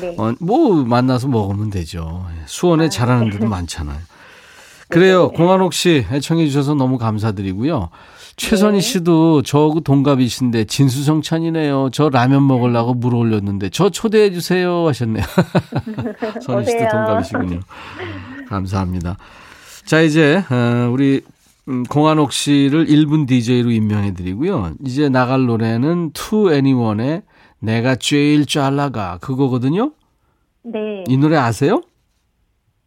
네. 0.01 0.15
어, 0.17 0.33
뭐, 0.41 0.83
만나서 0.83 1.27
먹으면 1.27 1.69
되죠. 1.69 2.25
예, 2.37 2.43
수원에 2.45 2.89
잘하는 2.89 3.29
데도 3.29 3.45
많잖아요. 3.49 3.97
그래요. 4.89 5.29
공한옥 5.29 5.73
씨, 5.73 6.05
애청해 6.11 6.47
주셔서 6.47 6.73
너무 6.73 6.97
감사드리고요. 6.97 7.89
최선희 8.37 8.77
네. 8.77 8.79
씨도 8.81 9.41
저하고 9.43 9.81
동갑이신데 9.81 10.63
진수성찬이네요. 10.65 11.89
저 11.91 12.09
라면 12.09 12.47
먹으려고 12.47 12.93
물 12.93 13.13
올렸는데 13.13 13.69
저 13.69 13.89
초대해 13.89 14.31
주세요 14.31 14.87
하셨네요. 14.87 15.23
선희 16.41 16.65
씨도. 16.65 16.87
동갑이시군요. 16.89 17.59
감사합니다. 18.47 19.17
자, 19.89 20.01
이제 20.01 20.43
어, 20.51 20.91
우리 20.91 21.21
음, 21.67 21.81
공한옥 21.81 22.31
씨를 22.31 22.85
1분 22.85 23.27
DJ로 23.27 23.71
임명해 23.71 24.13
드리고요. 24.13 24.73
이제 24.85 25.09
나갈 25.09 25.47
노래는 25.47 26.11
To 26.13 26.51
Anyone의 26.53 27.23
내가 27.57 27.95
제일 27.95 28.45
잘 28.45 28.75
나가 28.75 29.17
그거거든요. 29.17 29.93
네. 30.61 31.03
이 31.07 31.17
노래 31.17 31.37
아세요? 31.37 31.81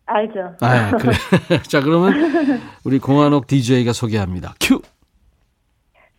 알죠. 0.06 0.54
아, 0.60 0.92
그래. 0.96 1.12
자, 1.66 1.80
그러면 1.80 2.60
우리 2.84 3.00
공한옥 3.00 3.48
DJ가 3.48 3.92
소개합니다. 3.92 4.54
큐. 4.60 4.80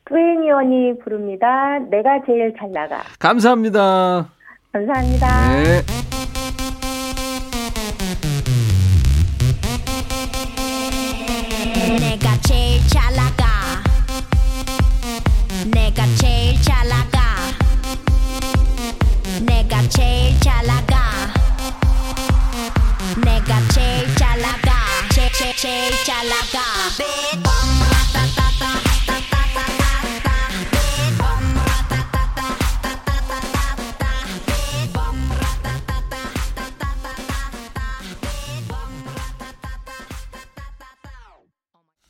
투애니원이 0.09 0.99
부릅니다. 1.01 1.79
내가 1.89 2.19
제일 2.25 2.53
잘 2.59 2.69
나가. 2.73 3.03
감사합니다. 3.19 4.27
감사합니다. 4.73 5.49
네. 5.63 6.12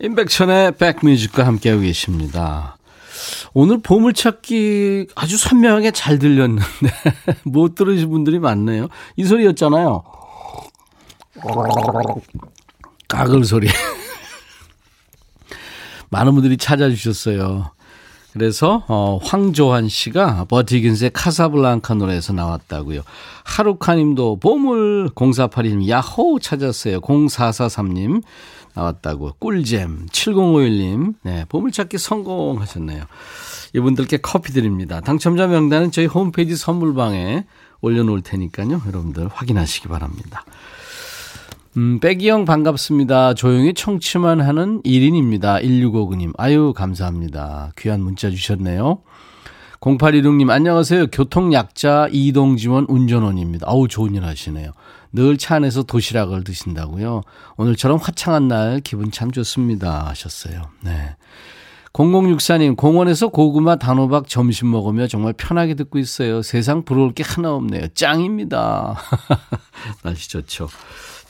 임백천의 0.04 0.74
백뮤직과 0.74 1.48
함께하고 1.48 1.82
계십니다. 1.82 2.78
오늘 3.54 3.80
보물찾기 3.82 5.08
아주 5.16 5.38
선명하게 5.38 5.92
잘 5.92 6.20
들렸는데 6.20 6.66
못 7.46 7.76
들으신 7.76 8.10
분들이 8.10 8.38
많네요. 8.40 8.90
이 9.16 9.24
소리였잖아요. 9.24 10.04
가글 13.08 13.46
소리. 13.46 13.70
많은 16.14 16.34
분들이 16.34 16.58
찾아주셨어요. 16.58 17.72
그래서 18.34 18.84
어, 18.88 19.20
황조한 19.22 19.90
씨가 19.90 20.46
버티긴스의 20.46 21.12
카사블랑카 21.12 21.96
노래에서 21.96 22.34
나왔다고요. 22.34 23.02
하루카님도 23.44 24.38
보물 24.40 25.10
0482님 25.14 25.90
야호 25.90 26.40
찾았어요. 26.40 27.02
0443님 27.02 28.24
나왔다고. 28.76 29.34
꿀잼 29.40 30.08
7051님 30.12 31.16
네 31.24 31.46
보물찾기 31.50 31.98
성공하셨네요. 31.98 33.04
이분들께 33.76 34.18
커피 34.18 34.54
드립니다. 34.54 35.02
당첨자 35.02 35.48
명단은 35.48 35.92
저희 35.92 36.06
홈페이지 36.06 36.56
선물방에 36.56 37.46
올려놓을 37.82 38.22
테니까요. 38.22 38.82
여러분들 38.88 39.28
확인하시기 39.28 39.88
바랍니다. 39.88 40.44
음, 41.78 42.00
빼기 42.00 42.30
형 42.30 42.46
반갑습니다. 42.46 43.34
조용히 43.34 43.74
청취만 43.74 44.42
하는 44.42 44.82
1인입니다. 44.84 45.64
1659님. 45.64 46.34
아유, 46.38 46.74
감사합니다. 46.76 47.72
귀한 47.78 48.02
문자 48.02 48.30
주셨네요. 48.30 49.00
0816님, 49.82 50.50
안녕하세요. 50.50 51.08
교통약자 51.08 52.08
이동지원 52.12 52.86
운전원입니다. 52.88 53.66
아우, 53.70 53.88
좋은 53.88 54.14
일 54.16 54.24
하시네요. 54.24 54.72
늘 55.12 55.38
차 55.38 55.56
안에서 55.56 55.84
도시락을 55.84 56.44
드신다고요. 56.44 57.22
오늘처럼 57.58 57.98
화창한 57.98 58.48
날 58.48 58.80
기분 58.80 59.12
참 59.12 59.32
좋습니다. 59.32 60.08
하셨어요. 60.08 60.62
네. 60.82 61.16
0064님, 61.92 62.76
공원에서 62.78 63.28
고구마 63.28 63.76
단호박 63.76 64.28
점심 64.28 64.72
먹으며 64.72 65.06
정말 65.08 65.34
편하게 65.34 65.74
듣고 65.76 66.00
있어요. 66.00 66.42
세상 66.42 66.84
부러울 66.84 67.14
게 67.14 67.24
하나 67.24 67.52
없네요. 67.54 67.90
짱입니다. 67.90 68.96
날씨 70.02 70.30
좋죠. 70.30 70.70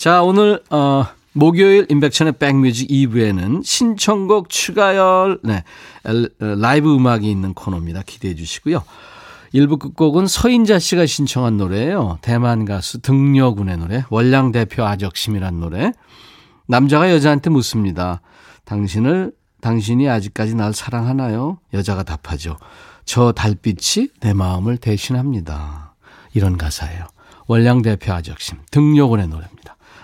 자, 0.04 0.22
오늘, 0.22 0.62
어, 0.70 1.06
목요일 1.32 1.86
인백천의 1.88 2.34
백뮤직 2.34 2.89
2부에는 2.89 3.63
신청곡 3.63 4.50
추가열, 4.50 5.39
네, 5.44 5.63
라이브 6.39 6.94
음악이 6.94 7.32
있는 7.32 7.54
코너입니다. 7.54 8.02
기대해 8.06 8.36
주시고요. 8.36 8.84
1부 9.54 9.80
끝곡은 9.80 10.28
서인자 10.28 10.80
씨가 10.80 11.06
신청한 11.06 11.56
노래예요. 11.56 12.18
대만 12.22 12.66
가수 12.66 13.00
등려군의 13.00 13.78
노래, 13.78 14.04
월량 14.10 14.52
대표 14.52 14.84
아적심이란 14.84 15.62
노래. 15.62 15.94
남자가 16.68 17.10
여자한테 17.10 17.50
묻습니다. 17.50 18.20
당신을, 18.66 19.32
당신이 19.62 20.10
아직까지 20.10 20.56
날 20.56 20.74
사랑하나요? 20.74 21.60
여자가 21.74 22.04
답하죠. 22.04 22.58
저 23.06 23.32
달빛이 23.32 24.10
내 24.20 24.34
마음을 24.34 24.76
대신합니다. 24.76 25.96
이런 26.34 26.58
가사예요. 26.58 27.06
월량 27.48 27.84
대표 27.84 28.12
아적심, 28.12 28.58
등려군의 28.70 29.30
노래입니다. 29.30 29.72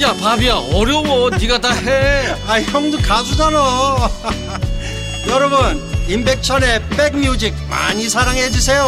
야 0.00 0.14
바비야 0.14 0.54
어려워. 0.72 1.28
네가 1.30 1.60
다 1.60 1.72
해. 1.72 2.34
아 2.46 2.60
형도 2.60 2.96
가수잖아. 2.98 3.58
여러분 5.28 5.80
임백천의 6.08 6.88
백뮤직 6.90 7.54
많이 7.68 8.08
사랑해 8.08 8.48
주세요. 8.50 8.82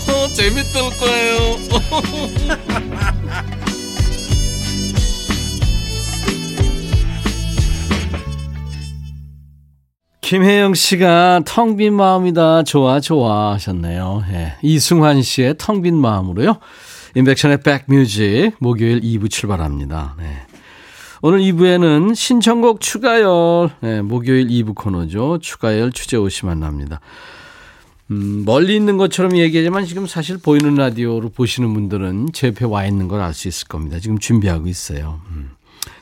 재밌을 0.34 0.80
거예요. 0.98 1.58
김혜영 10.22 10.74
씨가 10.74 11.42
텅 11.46 11.76
빈 11.76 11.94
마음이다 11.94 12.64
좋아 12.64 12.98
좋아 12.98 13.52
하셨네요. 13.52 14.24
예. 14.32 14.54
이승환 14.62 15.22
씨의 15.22 15.54
텅 15.58 15.82
빈 15.82 15.96
마음으로요 15.96 16.58
인백션의 17.16 17.62
백뮤직 17.62 18.52
목요일 18.58 19.00
2부 19.00 19.30
출발합니다 19.30 20.16
네. 20.18 20.46
오늘 21.22 21.38
2부에는 21.40 22.14
신청곡 22.14 22.82
추가열, 22.82 23.70
네, 23.80 24.02
목요일 24.02 24.48
2부 24.48 24.74
코너죠. 24.74 25.38
추가열 25.40 25.90
취재 25.92 26.18
오시 26.18 26.44
만납니다. 26.44 27.00
음, 28.10 28.42
멀리 28.44 28.76
있는 28.76 28.98
것처럼 28.98 29.36
얘기하지만 29.38 29.86
지금 29.86 30.06
사실 30.06 30.36
보이는 30.36 30.74
라디오로 30.74 31.30
보시는 31.30 31.72
분들은 31.72 32.28
제 32.34 32.48
옆에 32.48 32.66
와 32.66 32.84
있는 32.84 33.08
걸 33.08 33.22
알 33.22 33.32
수 33.32 33.48
있을 33.48 33.66
겁니다. 33.66 33.98
지금 33.98 34.18
준비하고 34.18 34.68
있어요. 34.68 35.22
음. 35.30 35.52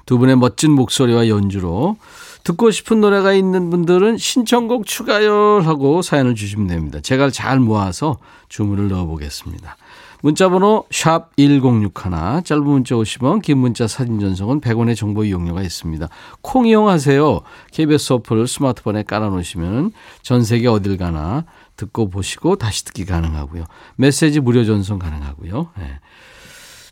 두 0.04 0.18
분의 0.18 0.36
멋진 0.36 0.72
목소리와 0.72 1.28
연주로 1.28 1.96
듣고 2.42 2.72
싶은 2.72 3.00
노래가 3.00 3.32
있는 3.32 3.70
분들은 3.70 4.18
신청곡 4.18 4.84
추가열 4.84 5.62
하고 5.62 6.02
사연을 6.02 6.34
주시면 6.34 6.66
됩니다. 6.66 6.98
제가 7.00 7.30
잘 7.30 7.60
모아서 7.60 8.18
주문을 8.48 8.88
넣어보겠습니다. 8.88 9.76
문자번호 10.24 10.86
샵 10.90 11.36
1061, 11.36 11.92
짧은 12.44 12.64
문자 12.64 12.94
50원, 12.94 13.42
긴 13.42 13.58
문자 13.58 13.86
사진 13.86 14.18
전송은 14.18 14.62
100원의 14.62 14.96
정보 14.96 15.22
이용료가 15.22 15.60
있습니다. 15.60 16.08
콩 16.40 16.66
이용하세요. 16.66 17.42
KBS 17.72 18.14
어플 18.14 18.46
스마트폰에 18.46 19.02
깔아놓으시면 19.02 19.92
전 20.22 20.42
세계 20.42 20.66
어딜 20.66 20.96
가나 20.96 21.44
듣고 21.76 22.08
보시고 22.08 22.56
다시 22.56 22.86
듣기 22.86 23.04
가능하고요. 23.04 23.66
메시지 23.96 24.40
무료 24.40 24.64
전송 24.64 24.98
가능하고요. 24.98 25.68
네. 25.78 26.00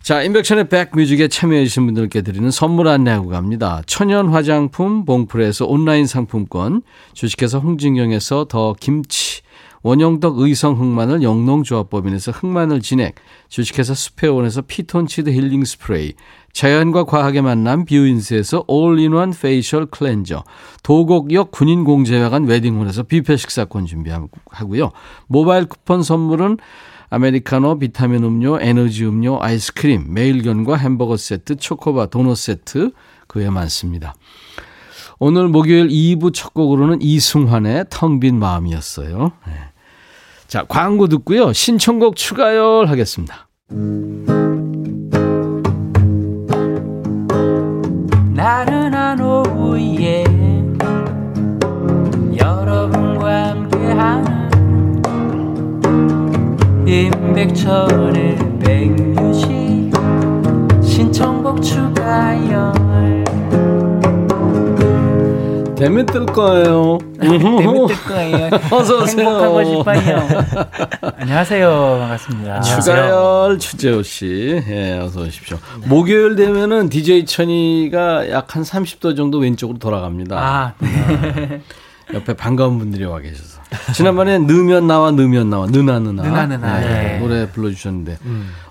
자, 0.03 0.23
임백천의 0.22 0.68
백뮤직에 0.68 1.29
참여해 1.29 1.64
주신 1.64 1.87
분들께 1.87 2.21
드리는 2.21 2.51
선물 2.51 2.87
안내하고 2.88 3.31
갑니다. 3.31 3.81
천연 3.87 4.29
화장품 4.29 5.07
봉프레에서 5.07 5.64
온라인 5.64 6.07
상품권, 6.07 6.83
주식회사 7.14 7.57
홍진경에서 7.59 8.45
더 8.51 8.75
김치, 8.79 9.40
원형덕 9.83 10.38
의성 10.38 10.79
흑마늘 10.79 11.23
영농조합법인에서 11.23 12.31
흑마늘 12.33 12.81
진액, 12.81 13.16
주식회사 13.49 13.95
스페온에서 13.95 14.62
피톤치드 14.62 15.31
힐링 15.31 15.64
스프레이, 15.64 16.14
자연과 16.53 17.05
과학의 17.05 17.42
만남 17.42 17.85
뷰인스에서 17.85 18.64
all-in-one 18.68 19.33
facial 19.33 19.87
cleanser, 19.87 20.44
도곡역 20.83 21.51
군인공제회관 21.51 22.45
웨딩홀에서 22.45 23.05
뷔페 23.05 23.37
식사권 23.37 23.87
준비하고요. 23.87 24.90
모바일 25.27 25.66
쿠폰 25.66 26.03
선물은 26.03 26.59
아메리카노, 27.11 27.79
비타민 27.79 28.25
음료, 28.25 28.59
에너지 28.61 29.05
음료, 29.05 29.38
아이스크림, 29.42 30.14
매일견과 30.14 30.77
햄버거 30.77 31.16
세트, 31.16 31.57
초코바, 31.57 32.07
도넛 32.07 32.37
세트 32.37 32.92
그 33.27 33.40
외에 33.40 33.51
많습니다. 33.51 34.14
오늘 35.18 35.49
목요일 35.49 35.88
2부 35.88 36.33
첫 36.35 36.55
곡으로는 36.55 37.03
이승환의 37.03 37.87
텅 37.90 38.18
빈 38.18 38.38
마음이었어요. 38.38 39.33
네. 39.47 39.53
자, 40.52 40.64
광고 40.68 41.08
듣고요. 41.08 41.54
신청곡 41.54 42.14
추가열 42.14 42.84
하겠습니다. 42.84 43.48
나른한 48.34 49.18
오후에 49.18 50.24
여러분과 52.36 53.48
함께하는 53.48 54.50
임백천의 56.86 58.36
백뮤직 58.58 59.90
신청곡 60.82 61.62
추가열 61.62 62.74
되면 65.76 66.06
뜰 66.06 66.26
거예요. 66.26 66.98
재밌을 67.20 68.04
거예요. 68.06 68.50
어서 68.70 69.02
오세요. 69.02 69.26
행복하고 69.28 69.64
싶어요. 69.64 70.28
안녕하세요. 71.18 71.96
반갑습니다. 72.00 72.61
추가열 72.61 73.58
추재호 73.58 74.02
씨, 74.02 74.62
예, 74.68 74.98
어서 74.98 75.22
오십시오. 75.22 75.58
목요일 75.87 76.37
되면은 76.37 76.88
DJ 76.88 77.24
천이가 77.26 78.30
약 78.30 78.52
한 78.54 78.62
30도 78.64 79.16
정도 79.16 79.38
왼쪽으로 79.38 79.78
돌아갑니다. 79.78 80.37
아, 80.38 80.72
네. 80.78 81.62
옆에 82.12 82.35
반가운 82.35 82.78
분들이 82.78 83.04
와 83.04 83.18
계셔서. 83.18 83.62
지난번에 83.94 84.38
누르면 84.38 84.87
나와 84.87 85.11
누르면 85.11 85.48
나와 85.48 85.66
느나 85.66 85.98
느나, 86.00 86.22
느나 86.22 86.46
느나, 86.46 86.80
네, 86.80 87.14
예. 87.14 87.18
노래 87.18 87.50
불러주셨는데 87.50 88.18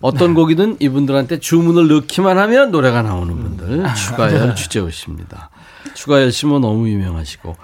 어떤 0.02 0.36
곡이든 0.36 0.78
이분들한테 0.80 1.40
주문을 1.40 1.88
넣기만 1.88 2.38
하면 2.38 2.70
노래가 2.70 3.02
나오는 3.02 3.36
분들 3.36 3.84
추가열 3.96 4.54
추재호 4.56 4.92
씨입니다. 4.92 5.50
추가열 5.94 6.32
씨뭐 6.32 6.60
너무 6.60 6.90
유명하시고 6.90 7.56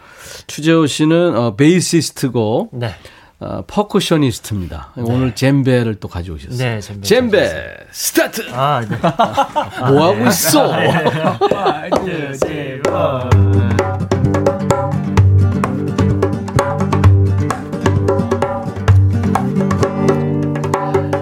추재호 0.47 0.87
씨는 0.87 1.37
어, 1.37 1.55
베이시스트고 1.55 2.69
네. 2.73 2.93
어, 3.39 3.63
percussionist입니다. 3.67 4.93
오늘 4.97 5.35
젬베를 5.35 5.95
또 5.95 6.07
가져오셨어요. 6.07 6.57
네, 6.57 6.81
젬베 6.81 7.01
젬베 7.01 7.77
스타트. 7.91 8.41
아, 8.51 8.81
네. 8.81 8.97
뭐 9.91 10.07
하고 10.07 10.25
있어? 10.27 10.73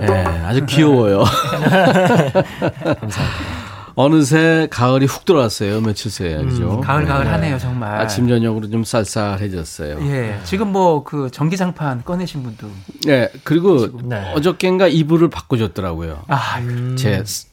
예, 0.02 0.08
아주 0.46 0.66
귀여워요. 0.66 1.24
어느새 3.98 4.68
가을이 4.70 5.06
훅 5.06 5.24
들어왔어요. 5.26 5.80
며칠 5.82 6.12
새에 6.12 6.36
그죠? 6.44 6.82
가을 6.82 7.06
가을 7.06 7.32
하네요, 7.32 7.58
정말. 7.58 8.00
아침 8.02 8.28
저녁으로 8.28 8.70
좀 8.70 8.84
쌀쌀해졌어요. 8.84 10.00
예. 10.02 10.40
지금 10.44 10.72
뭐 10.74 11.04
그 11.06 11.30
전기장판 11.32 12.04
꺼내신 12.04 12.44
분도 12.44 12.68
예, 13.08 13.30
그리고 13.44 13.88
네. 14.04 14.34
어저께인가 14.36 14.88
이불을 14.88 15.30
바꿔 15.30 15.56
줬더라고요. 15.58 16.24
아, 16.28 16.60
제 16.98 17.24
스- 17.26 17.48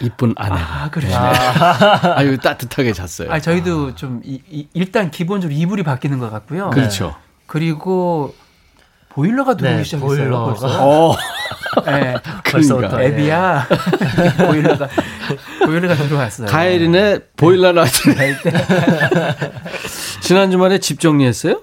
이쁜 0.00 0.32
아내가. 0.36 0.84
아 0.84 0.90
그래요. 0.90 1.14
아유 2.16 2.38
따뜻하게 2.38 2.92
잤어요. 2.92 3.30
아, 3.30 3.38
저희도 3.38 3.94
좀 3.94 4.20
이, 4.24 4.40
이- 4.50 4.66
일단 4.72 5.10
기본적으로 5.10 5.56
이불이 5.56 5.82
바뀌는 5.82 6.18
것 6.18 6.30
같고요. 6.30 6.70
그렇죠. 6.70 7.14
그리고 7.46 8.34
보일러가 9.10 9.56
들어오기 9.56 9.76
네, 9.78 9.84
시작했어요. 9.84 10.08
보일러가. 10.08 10.54
벌써. 12.44 12.76
어, 12.76 12.82
예. 12.82 12.86
그러니까 12.88 12.98
네. 12.98 13.06
애비야. 13.06 13.68
보일러가 14.46 14.88
보일러가 15.64 15.94
들어왔어요. 15.94 16.48
가을이네 16.48 17.18
보일러 17.36 17.72
나왔네. 17.72 18.36
지난 20.20 20.50
주말에 20.50 20.78
집 20.78 21.00
정리했어요? 21.00 21.60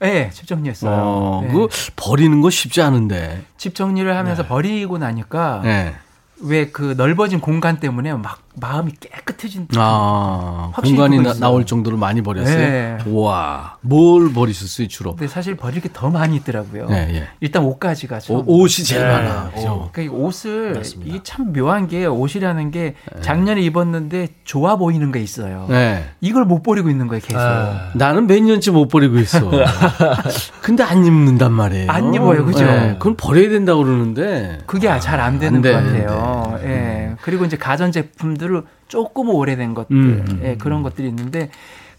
네, 0.00 0.30
집 0.32 0.46
정리했어요. 0.46 0.90
어, 0.92 1.42
네. 1.46 1.52
그 1.52 1.68
버리는 1.94 2.40
거 2.40 2.50
쉽지 2.50 2.82
않은데. 2.82 3.42
집 3.56 3.74
정리를 3.74 4.16
하면서 4.16 4.44
버리고 4.46 4.98
나니까 4.98 5.60
네. 5.62 5.94
왜그 6.40 6.94
넓어진 6.96 7.40
공간 7.40 7.78
때문에 7.78 8.12
막 8.14 8.40
마음이 8.54 8.92
깨끗해진 9.00 9.66
아, 9.76 10.72
공간이 10.76 11.20
나. 11.20 11.32
나올 11.34 11.64
정도로 11.64 11.96
많이 11.96 12.20
버렸어요. 12.22 12.56
네. 12.56 12.98
우와, 13.06 13.76
뭘 13.80 14.32
버리셨어요 14.32 14.88
주로? 14.88 15.12
근데 15.16 15.26
사실 15.26 15.56
버릴 15.56 15.80
게 15.80 15.88
더 15.92 16.08
많이 16.10 16.36
있더라고요. 16.36 16.86
네, 16.88 17.08
예. 17.14 17.28
일단 17.40 17.64
옷가지가 17.64 18.18
좀 18.20 18.36
오, 18.46 18.62
옷이 18.62 18.84
제일 18.84 19.02
네. 19.06 19.12
많아. 19.12 19.50
그죠? 19.54 19.88
그러니까 19.92 20.02
이 20.02 20.08
옷을 20.08 20.72
맞습니다. 20.74 21.10
이게 21.10 21.20
참 21.22 21.52
묘한 21.52 21.86
게 21.86 22.06
옷이라는 22.06 22.70
게 22.70 22.94
작년에 23.20 23.60
입었는데 23.62 24.28
좋아 24.44 24.76
보이는 24.76 25.12
게 25.12 25.20
있어요. 25.20 25.66
네. 25.68 26.04
이걸 26.20 26.44
못 26.44 26.62
버리고 26.62 26.88
있는 26.90 27.08
거예요, 27.08 27.20
계속. 27.22 27.38
아, 27.40 27.90
나는 27.94 28.26
몇 28.26 28.42
년째 28.42 28.70
못 28.70 28.88
버리고 28.88 29.18
있어. 29.18 29.50
근데 30.62 30.82
안 30.82 31.04
입는단 31.04 31.52
말이에요. 31.52 31.90
안 31.90 32.14
입어요, 32.14 32.44
그죠? 32.44 32.64
네, 32.64 32.94
그건 32.98 33.16
버려야 33.16 33.48
된다고 33.50 33.84
그러는데. 33.84 34.58
그게 34.66 34.88
잘 34.98 35.20
안 35.22 35.38
되는 35.38 35.56
안 35.56 35.62
돼, 35.62 35.72
것안 35.72 35.84
같아요. 35.86 36.60
예. 36.64 37.10
그리고 37.22 37.44
이제 37.44 37.56
가전 37.56 37.92
제품들 37.92 38.41
을 38.50 38.62
조금 38.88 39.28
오래된 39.28 39.74
것들, 39.74 39.96
음. 39.96 40.40
예, 40.44 40.56
그런 40.56 40.82
것들이 40.82 41.08
있는데, 41.08 41.50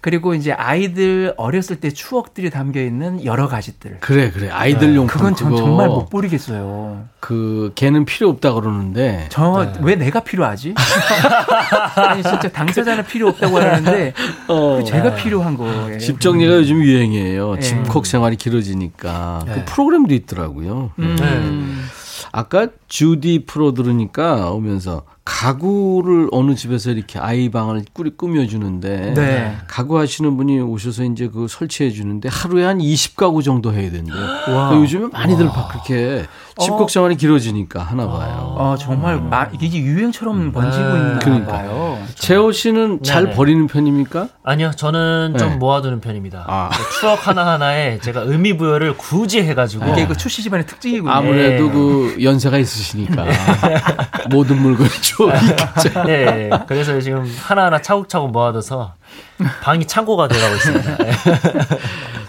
그리고 0.04 0.34
이제 0.34 0.52
아이들 0.52 1.34
어렸을 1.38 1.78
때 1.78 1.90
추억들이 1.90 2.50
담겨 2.50 2.82
있는 2.82 3.24
여러 3.24 3.48
가지들. 3.48 4.00
그래, 4.02 4.32
그래. 4.32 4.50
아이들 4.50 4.98
용품. 4.98 5.08
그건 5.08 5.34
전 5.34 5.56
정말 5.56 5.88
못 5.88 6.10
버리겠어요. 6.10 7.06
그, 7.22 7.72
걔는 7.76 8.04
필요 8.04 8.28
없다 8.28 8.52
그러는데. 8.52 9.28
저왜 9.30 9.96
내가 9.96 10.20
필요하지? 10.20 10.76
아니 11.96 12.22
진짜 12.22 12.50
당사자는 12.50 13.06
필요 13.06 13.30
없다고 13.30 13.58
하는데 13.58 14.14
어. 14.50 14.80
그 14.80 14.84
제가 14.84 15.16
필요한 15.16 15.56
거예요. 15.56 15.98
집 16.00 16.20
정리가 16.20 16.52
요즘 16.54 16.84
유행이에요. 16.84 17.56
네. 17.56 17.62
집콕 17.62 18.06
생활이 18.06 18.36
길어지니까. 18.36 19.44
그 19.46 19.52
네. 19.52 19.66
프로그램도 19.66 20.14
있더라고요. 20.14 20.92
음. 21.00 21.88
아까 22.34 22.68
주디 22.94 23.46
프로 23.48 23.74
들으니까 23.74 24.52
오면서 24.52 25.02
가구를 25.26 26.28
어느 26.32 26.54
집에서 26.54 26.92
이렇게 26.92 27.18
아이 27.18 27.50
방을 27.50 27.86
꾸리 27.92 28.12
꾸며주는데 28.16 29.14
네. 29.16 29.58
가구 29.68 29.98
하시는 29.98 30.38
분이 30.38 30.60
오셔서 30.60 31.04
이제 31.06 31.28
그 31.28 31.48
설치해 31.50 31.90
주는데 31.90 32.30
하루에 32.30 32.66
한 32.66 32.78
20가구 32.78 33.44
정도 33.44 33.74
해야 33.74 33.90
된대요. 33.90 34.16
와. 34.50 34.76
요즘에 34.76 35.08
많이들 35.12 35.46
막 35.46 35.70
그렇게 35.70 36.26
집콕 36.60 36.92
생활이 36.92 37.16
길어지니까 37.16 37.82
하나 37.82 38.08
봐요. 38.08 38.56
어 38.60 38.76
정말 38.78 39.20
마, 39.20 39.48
이게 39.60 39.80
유행처럼 39.80 40.52
번지고 40.52 40.84
있나 40.84 41.20
그러니까. 41.20 41.52
봐요. 41.52 42.00
재호 42.16 42.52
씨는 42.52 43.02
잘 43.02 43.24
네네. 43.24 43.36
버리는 43.36 43.66
편입니까? 43.68 44.28
아니요, 44.44 44.72
저는 44.76 45.36
좀 45.40 45.50
네. 45.50 45.56
모아두는 45.56 46.00
편입니다. 46.00 46.46
아. 46.48 46.70
그 46.70 47.00
추억 47.00 47.28
하나 47.28 47.54
하나에 47.54 47.98
제가 48.00 48.22
의미 48.22 48.56
부여를 48.56 48.98
굳이 48.98 49.42
해가지고. 49.42 49.92
이게 49.94 50.06
그 50.06 50.16
출시 50.16 50.44
집안의 50.44 50.68
특징이군요. 50.68 51.12
아무래도 51.12 51.72
그 51.72 52.18
연세가 52.22 52.58
있으시 52.58 52.83
니까 52.98 53.26
모든 54.30 54.62
물건이 54.62 54.90
좋으니까. 55.02 55.74
네, 56.06 56.50
그래서 56.68 57.00
지금 57.00 57.24
하나하나 57.42 57.82
차곡차곡 57.82 58.32
모아둬서 58.32 58.94
방이 59.62 59.86
창고가 59.86 60.28
돼가고 60.28 60.56
있습니다. 60.56 60.98
네. 60.98 61.12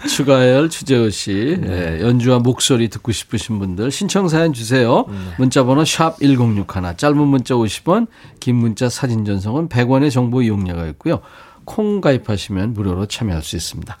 추가열 0.09 0.69
추재호 0.69 1.09
씨 1.09 1.57
예, 1.65 1.99
연주와 2.01 2.39
목소리 2.39 2.89
듣고 2.89 3.11
싶으신 3.11 3.57
분들 3.59 3.91
신청 3.91 4.27
사연 4.27 4.53
주세요. 4.53 5.05
문자번호 5.37 5.83
샵 5.83 6.17
#1061 6.19 6.97
짧은 6.97 7.17
문자 7.17 7.55
50원, 7.55 8.07
긴 8.39 8.55
문자 8.55 8.87
사진 8.89 9.25
전송은 9.25 9.69
100원의 9.69 10.11
정보 10.11 10.41
이용료가 10.41 10.85
있고요. 10.87 11.21
콩 11.65 12.01
가입하시면 12.01 12.73
무료로 12.73 13.07
참여할 13.07 13.41
수 13.41 13.55
있습니다. 13.55 13.97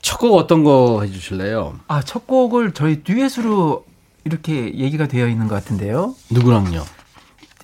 첫 0.00 0.18
곡 0.18 0.36
어떤 0.36 0.64
거 0.64 1.00
해주실래요? 1.02 1.80
아, 1.88 2.02
첫 2.02 2.26
곡을 2.26 2.72
저희 2.72 3.02
듀엣으로 3.02 3.84
이렇게 4.24 4.74
얘기가 4.74 5.06
되어 5.06 5.28
있는 5.28 5.48
것 5.48 5.54
같은데요. 5.54 6.14
누구랑요? 6.30 6.84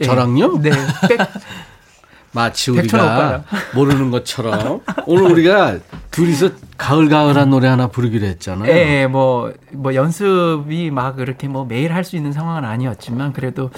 예. 0.00 0.04
저랑요? 0.04 0.58
네. 0.60 0.70
백, 1.08 1.18
마치 2.32 2.70
우리가. 2.70 3.44
모르는 3.74 4.10
것처럼 4.10 4.80
오늘 5.06 5.30
우리가 5.32 5.78
둘이서 6.10 6.50
가을가을한 6.78 7.50
노래 7.50 7.66
하나 7.68 7.88
부르기로 7.88 8.26
했잖아요. 8.26 8.70
예, 8.70 9.06
뭐, 9.06 9.52
뭐 9.72 9.94
연습이 9.94 10.90
막 10.90 11.16
그렇게 11.16 11.48
뭐 11.48 11.64
매일 11.64 11.92
할 11.92 12.04
수 12.04 12.16
있는 12.16 12.32
상황은 12.32 12.64
아니었지만 12.64 13.32
그래도 13.32 13.70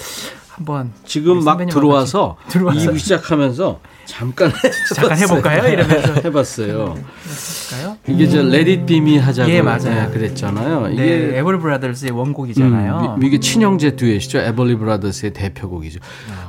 한번 0.51 0.93
지금 1.05 1.43
막 1.45 1.65
들어와서. 1.67 2.37
2부 2.49 2.99
시작하면서 2.99 3.81
잠깐 4.13 4.53
잠깐 4.95 5.17
해볼까요? 5.19 5.73
이러면서 5.73 6.13
해봤어요. 6.23 6.95
해볼까요? 6.97 7.97
이게 8.07 8.29
저 8.29 8.41
Let 8.41 8.71
It 8.71 8.85
Be 8.85 8.99
Me 8.99 9.17
하자고 9.19 9.51
예, 9.51 9.63
맞아요. 9.63 9.85
네, 9.85 10.09
그랬잖아요. 10.13 10.89
네, 10.89 10.93
이게 10.93 11.39
에버리 11.39 11.59
브라더스의 11.59 12.11
원곡이잖아요. 12.13 13.17
음, 13.17 13.23
이게 13.23 13.41
친형제 13.41 13.97
듀엣이죠. 13.97 14.39
에벌리 14.39 14.77
브라더스의 14.77 15.33
대표곡이죠. 15.33 16.01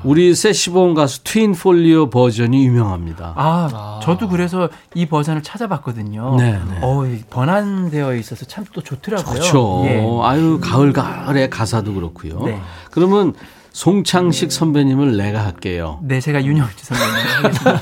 우리 0.04 0.36
쎄시봉 0.36 0.93
가수 0.93 1.23
트윈 1.23 1.54
폴리오 1.54 2.10
버전이 2.10 2.65
유명합니다. 2.65 3.34
아, 3.38 3.99
저도 4.04 4.28
그래서 4.28 4.67
이 4.93 5.06
버전을 5.06 5.41
찾아봤거든요. 5.41 6.36
네, 6.38 6.52
네. 6.52 6.78
어, 6.82 7.06
이 7.06 7.21
번안되어 7.30 8.15
있어서 8.15 8.45
참 8.45 8.63
또 8.73 8.82
좋더라고요. 8.82 9.34
그렇죠. 9.36 9.84
예. 9.86 9.99
아유 10.23 10.60
가을 10.60 10.93
가을의 10.93 11.49
가사도 11.52 11.93
그렇고요. 11.93 12.41
네. 12.45 12.60
그러면 12.89 13.34
송창식 13.73 14.51
선배님을 14.51 15.17
내가 15.17 15.43
할게요. 15.43 15.99
네, 16.03 16.21
제가 16.21 16.45
윤형주 16.45 16.76
선배님 16.86 17.13
하겠습니다. 17.43 17.81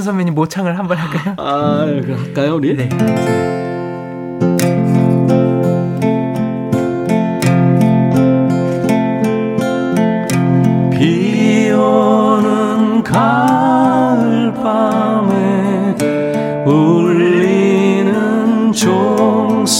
선배님 0.00 0.34
모창을 0.34 0.78
한번 0.78 0.96
할까요? 0.96 1.34
아, 1.38 1.80
할까요 1.86 2.56
우리? 2.56 2.74
네. 2.74 2.88
비 10.90 11.70
오는 11.72 13.02
가을 13.02 14.52
밤에 14.54 15.94
울리는 16.64 18.72
종소리에 18.72 19.76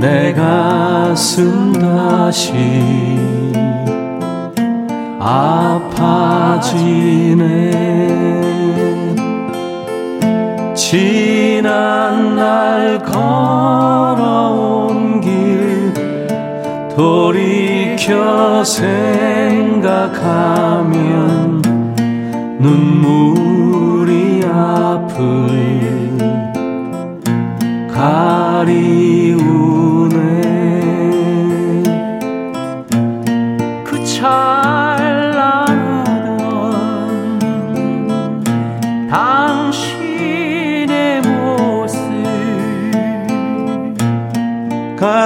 내 0.00 0.32
가슴 0.32 1.71
다시. 2.02 2.52
아파지네. 5.20 6.72
지난 10.74 12.36
날 12.36 12.98
걸어온 12.98 14.00
길 15.20 15.92
돌이켜 16.96 18.64
생각하면 18.64 20.02
눈물이 22.58 24.44
앞을 24.44 25.22
가리 27.94 29.21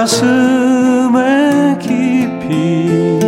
가슴에 0.07 1.77
깊이 1.81 3.19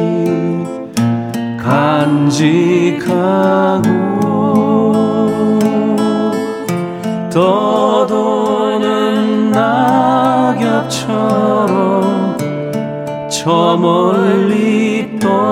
간직하고 1.61 3.09
떠도는 7.29 8.87
낙엽처럼 9.51 10.77
저 13.29 13.75
멀리 13.75 15.19
떠나리다. 15.19 15.51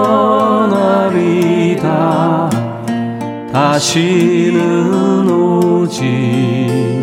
다시는 3.52 5.30
오지 5.30 7.02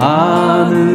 않으 0.00 0.87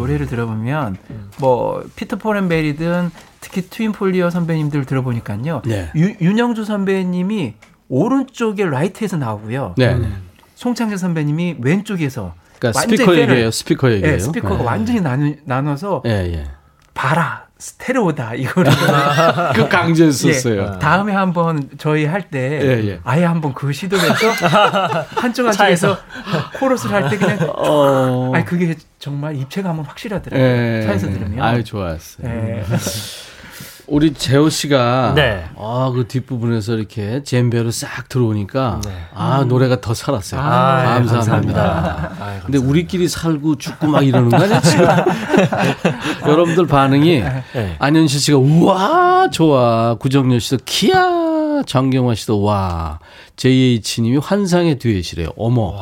노래를 0.00 0.26
들어보면 0.26 0.96
뭐 1.38 1.82
피터 1.96 2.16
폴 2.16 2.36
앤 2.36 2.56
메리든 2.56 3.10
특히 3.40 3.62
트윈폴리오 3.68 4.30
선배님들 4.30 4.84
들어보니까요. 4.86 5.62
네. 5.66 5.90
유- 5.96 6.14
윤형주 6.20 6.64
선배님이 6.64 7.54
오른쪽에 7.88 8.64
right에서 8.64 9.16
나오고요. 9.16 9.74
네. 9.76 9.94
네. 9.96 10.08
송창식 10.54 10.96
선배님이 10.96 11.56
왼쪽에서 11.60 12.34
그러니까 12.58 12.78
완전히 12.80 12.96
스피커 12.98 13.16
얘기예요. 13.18 13.50
스피커 13.50 13.92
얘기예요. 13.92 14.14
예, 14.14 14.18
스피커가 14.18 14.56
네. 14.58 14.64
완전히 14.64 15.00
나누, 15.00 15.34
나눠서 15.44 16.02
예, 16.06 16.10
예. 16.10 16.44
봐라 16.94 17.39
스테레오다 17.60 18.34
이거를 18.34 18.72
그 19.54 19.68
강조했었어요. 19.68 20.72
예, 20.74 20.78
다음에 20.80 21.12
한번 21.12 21.68
저희 21.78 22.06
할때 22.06 22.58
예, 22.62 22.88
예. 22.88 23.00
아예 23.04 23.24
한번 23.24 23.52
그 23.54 23.72
시도를 23.72 24.02
해서 24.02 24.30
한쪽 25.14 25.46
한쪽에서 25.46 25.98
코러스를 26.58 26.94
할 26.96 27.10
때 27.10 27.18
그냥 27.18 27.38
어. 27.54 28.32
아니 28.34 28.44
그게 28.44 28.74
정말 28.98 29.36
입체감은 29.36 29.84
확실하더라고요. 29.84 30.46
예. 30.46 30.82
차에서 30.86 31.08
들으면. 31.10 31.40
아유, 31.42 31.62
좋았어요. 31.62 32.62
예. 33.90 33.94
우리 33.94 34.14
재호 34.14 34.48
씨가 34.48 35.12
네. 35.16 35.44
아, 35.56 35.90
그 35.94 36.06
뒷부분에서 36.06 36.74
이렇게 36.76 37.22
젬베로 37.24 37.70
싹 37.70 38.08
들어오니까 38.08 38.80
아, 39.14 39.44
노래가 39.46 39.80
더 39.80 39.94
살았어요. 39.94 40.40
아, 40.40 40.82
네, 40.82 40.84
감사합니다. 41.06 41.62
감사합니다. 41.62 42.16
아유, 42.20 42.40
근데 42.44 42.58
우리끼리 42.58 43.08
살고 43.08 43.56
죽고 43.56 43.88
막 43.88 44.06
이러는 44.06 44.30
거 44.30 44.36
아니야, 44.36 44.60
지금? 44.60 44.86
여러분들 46.26 46.66
반응이 46.66 47.20
네. 47.52 47.76
안현실 47.78 48.20
씨가 48.20 48.38
우와, 48.38 49.28
좋아. 49.30 49.96
구정열 49.96 50.40
씨도 50.40 50.58
키야. 50.64 51.62
정경화 51.66 52.14
씨도 52.14 52.42
와. 52.42 53.00
JH님이 53.36 54.18
환상의 54.18 54.78
듀엣이래요. 54.78 55.28
어머. 55.36 55.74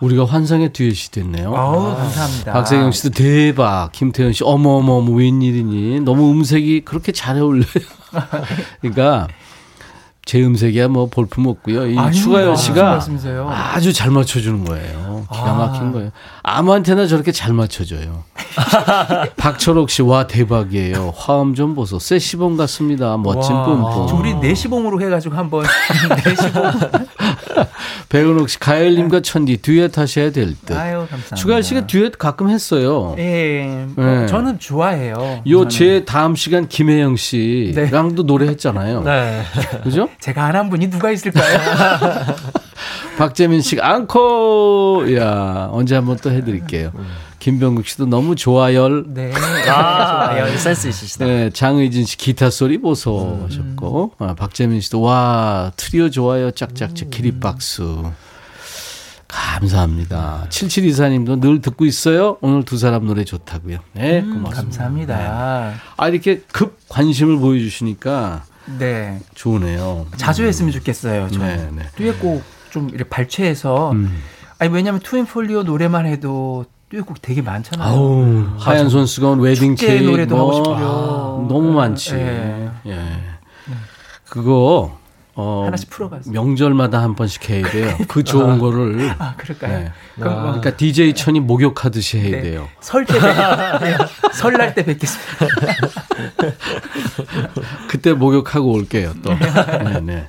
우리가 0.00 0.24
환상의 0.24 0.72
듀엣이 0.72 1.10
됐네요. 1.10 1.54
아우 1.54 1.94
감사합니다. 1.96 2.52
박세경 2.52 2.92
씨도 2.92 3.10
대박. 3.10 3.92
김태현 3.92 4.32
씨 4.32 4.42
어머어머 4.44 5.00
뭐 5.00 5.16
웬일이니. 5.16 6.00
너무 6.00 6.30
음색이 6.32 6.82
그렇게 6.84 7.12
잘 7.12 7.36
어울려요. 7.38 7.64
그러니까 8.80 9.28
제 10.24 10.42
음색이야 10.42 10.88
뭐 10.88 11.06
볼품 11.06 11.46
없고요. 11.46 11.86
이. 11.88 12.12
추가열 12.12 12.56
씨가? 12.56 13.00
아주 13.74 13.92
잘 13.92 14.10
맞춰주는 14.10 14.64
거예요. 14.64 15.26
기가 15.32 15.50
아. 15.50 15.54
막힌 15.54 15.92
거예요. 15.92 16.10
아무한테나 16.42 17.06
저렇게 17.06 17.32
잘 17.32 17.52
맞춰줘요. 17.52 18.24
박철옥 19.36 19.90
씨, 19.90 20.02
와, 20.02 20.26
대박이에요. 20.26 21.12
화음 21.16 21.54
좀 21.54 21.74
보소. 21.74 21.98
세시봉 21.98 22.56
같습니다. 22.56 23.16
멋진 23.16 23.54
와, 23.54 23.64
뿜뿜. 23.64 24.18
우리 24.18 24.34
내시봉으로 24.34 25.00
해가지고 25.00 25.36
한번 25.36 25.64
내시봉. 26.24 26.62
배은옥 28.08 28.48
씨, 28.48 28.58
가열님과 28.60 29.20
천디 29.20 29.58
듀엣 29.62 29.98
하셔야 29.98 30.30
될 30.30 30.54
듯. 30.64 30.76
아유 30.76 30.98
감사합니다. 31.00 31.36
추가열 31.36 31.62
씨가 31.62 31.86
듀엣 31.86 32.18
가끔 32.18 32.48
했어요. 32.50 33.14
예, 33.18 33.86
뭐 33.96 34.04
네. 34.04 34.26
저는 34.26 34.58
좋아해요. 34.58 35.42
요. 35.48 35.68
제 35.68 36.04
다음 36.04 36.34
시간 36.36 36.68
김혜영 36.68 37.16
씨랑도 37.16 38.22
노래했잖아요. 38.24 39.02
네. 39.02 39.42
그죠? 39.82 40.08
제가 40.20 40.44
안 40.44 40.56
한 40.60 40.68
분이 40.68 40.90
누가 40.90 41.10
있을까요? 41.10 41.58
박재민 43.18 43.60
씨가 43.60 43.88
앙코 43.88 45.04
야 45.16 45.68
언제 45.72 45.94
한번 45.94 46.16
또 46.22 46.30
해드릴게요. 46.30 46.92
김병국 47.40 47.88
씨도 47.88 48.06
너무 48.06 48.36
좋아요. 48.36 49.02
네. 49.06 49.32
아, 49.68 50.38
야, 50.38 50.56
센스 50.58 50.86
있으시다. 50.86 51.24
네, 51.24 51.50
장의진 51.50 52.04
씨 52.04 52.16
기타 52.16 52.50
소리 52.50 52.78
보소 52.78 53.46
하셨고 53.48 54.12
아, 54.18 54.34
박재민 54.34 54.80
씨도 54.80 55.00
와 55.00 55.72
트리오 55.76 56.10
좋아요 56.10 56.52
짝짝짝 56.52 57.10
기립박수 57.10 58.12
감사합니다. 59.26 60.46
7724님도 60.48 61.40
늘 61.40 61.60
듣고 61.60 61.84
있어요. 61.86 62.36
오늘 62.40 62.64
두 62.64 62.76
사람 62.78 63.06
노래 63.06 63.24
좋다고요. 63.24 63.78
네, 63.92 64.22
고맙습니다. 64.22 64.50
감사합니다. 64.50 65.80
아 65.96 66.08
이렇게 66.08 66.42
급 66.52 66.78
관심을 66.88 67.38
보여주시니까 67.38 68.44
네. 68.78 69.20
좋으네요. 69.34 70.06
자주 70.16 70.44
했으면 70.44 70.72
좋겠어요. 70.72 71.28
저 71.32 71.38
네, 71.38 71.70
네. 71.72 71.82
듀엣곡 71.96 72.42
좀 72.70 72.88
이렇게 72.88 73.08
발췌해서 73.08 73.92
음. 73.92 74.20
아니 74.58 74.72
왜냐면 74.72 75.00
트윈폴리오 75.00 75.62
노래만 75.62 76.06
해도 76.06 76.66
듀엣곡 76.90 77.22
되게 77.22 77.40
많잖아요. 77.40 77.88
아우, 77.88 78.46
하얀 78.58 78.88
손수건, 78.88 79.38
웨딩 79.38 79.76
축제 79.76 79.92
케이크 79.92 80.10
노래도 80.10 80.34
뭐, 80.34 80.44
하고 80.44 80.54
싶고요. 80.54 80.76
아, 80.76 81.48
너무 81.48 81.72
많지. 81.72 82.14
예. 82.16 82.70
예. 82.86 83.00
그거 84.28 84.98
어, 85.36 85.62
하나씩 85.66 85.88
풀어가지고. 85.88 86.32
명절마다 86.32 87.00
한 87.00 87.14
번씩 87.14 87.48
해야 87.48 87.68
돼요. 87.70 87.96
그 88.08 88.24
좋은 88.24 88.58
거를. 88.58 89.08
아, 89.18 89.34
그럴까요? 89.36 89.78
네. 89.78 89.92
그럼 90.16 90.32
뭐 90.34 90.42
그러니까 90.42 90.76
DJ 90.76 91.14
천이 91.14 91.38
목욕하듯이 91.38 92.18
해야 92.18 92.30
네. 92.32 92.42
돼요. 92.42 92.68
설때 92.80 93.14
네. 93.14 93.96
설날 94.32 94.74
때 94.74 94.84
뵙겠습니다. 94.84 95.46
그때 97.88 98.12
목욕하고 98.12 98.72
올게요, 98.72 99.14
또. 99.22 99.32
네, 99.32 100.00
네. 100.00 100.26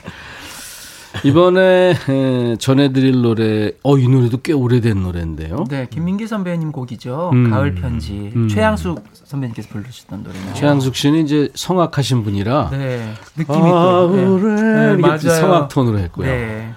이번에 1.23 1.93
에, 2.09 2.55
전해드릴 2.57 3.21
노래, 3.21 3.71
어, 3.83 3.97
이 3.97 4.07
노래도 4.07 4.37
꽤 4.41 4.53
오래된 4.53 5.03
노래인데요. 5.03 5.65
네, 5.69 5.87
김민기 5.89 6.25
선배님 6.27 6.71
곡이죠. 6.71 7.29
음. 7.33 7.49
가을 7.51 7.75
편지. 7.75 8.31
음. 8.35 8.47
최양숙 8.47 9.03
선배님께서 9.25 9.69
부르셨던 9.69 10.23
노래네요. 10.23 10.53
최양숙 10.55 10.95
씨는 10.95 11.23
이제 11.23 11.49
성악하신 11.53 12.23
분이라 12.23 12.69
네, 12.71 13.13
느낌 13.37 13.55
있고. 13.55 13.65
네. 13.65 13.71
가을에 13.71 14.95
네, 14.95 14.97
맞아요. 14.97 15.19
성악 15.19 15.69
톤으로 15.69 15.99
했고요. 15.99 16.25
네, 16.27 16.73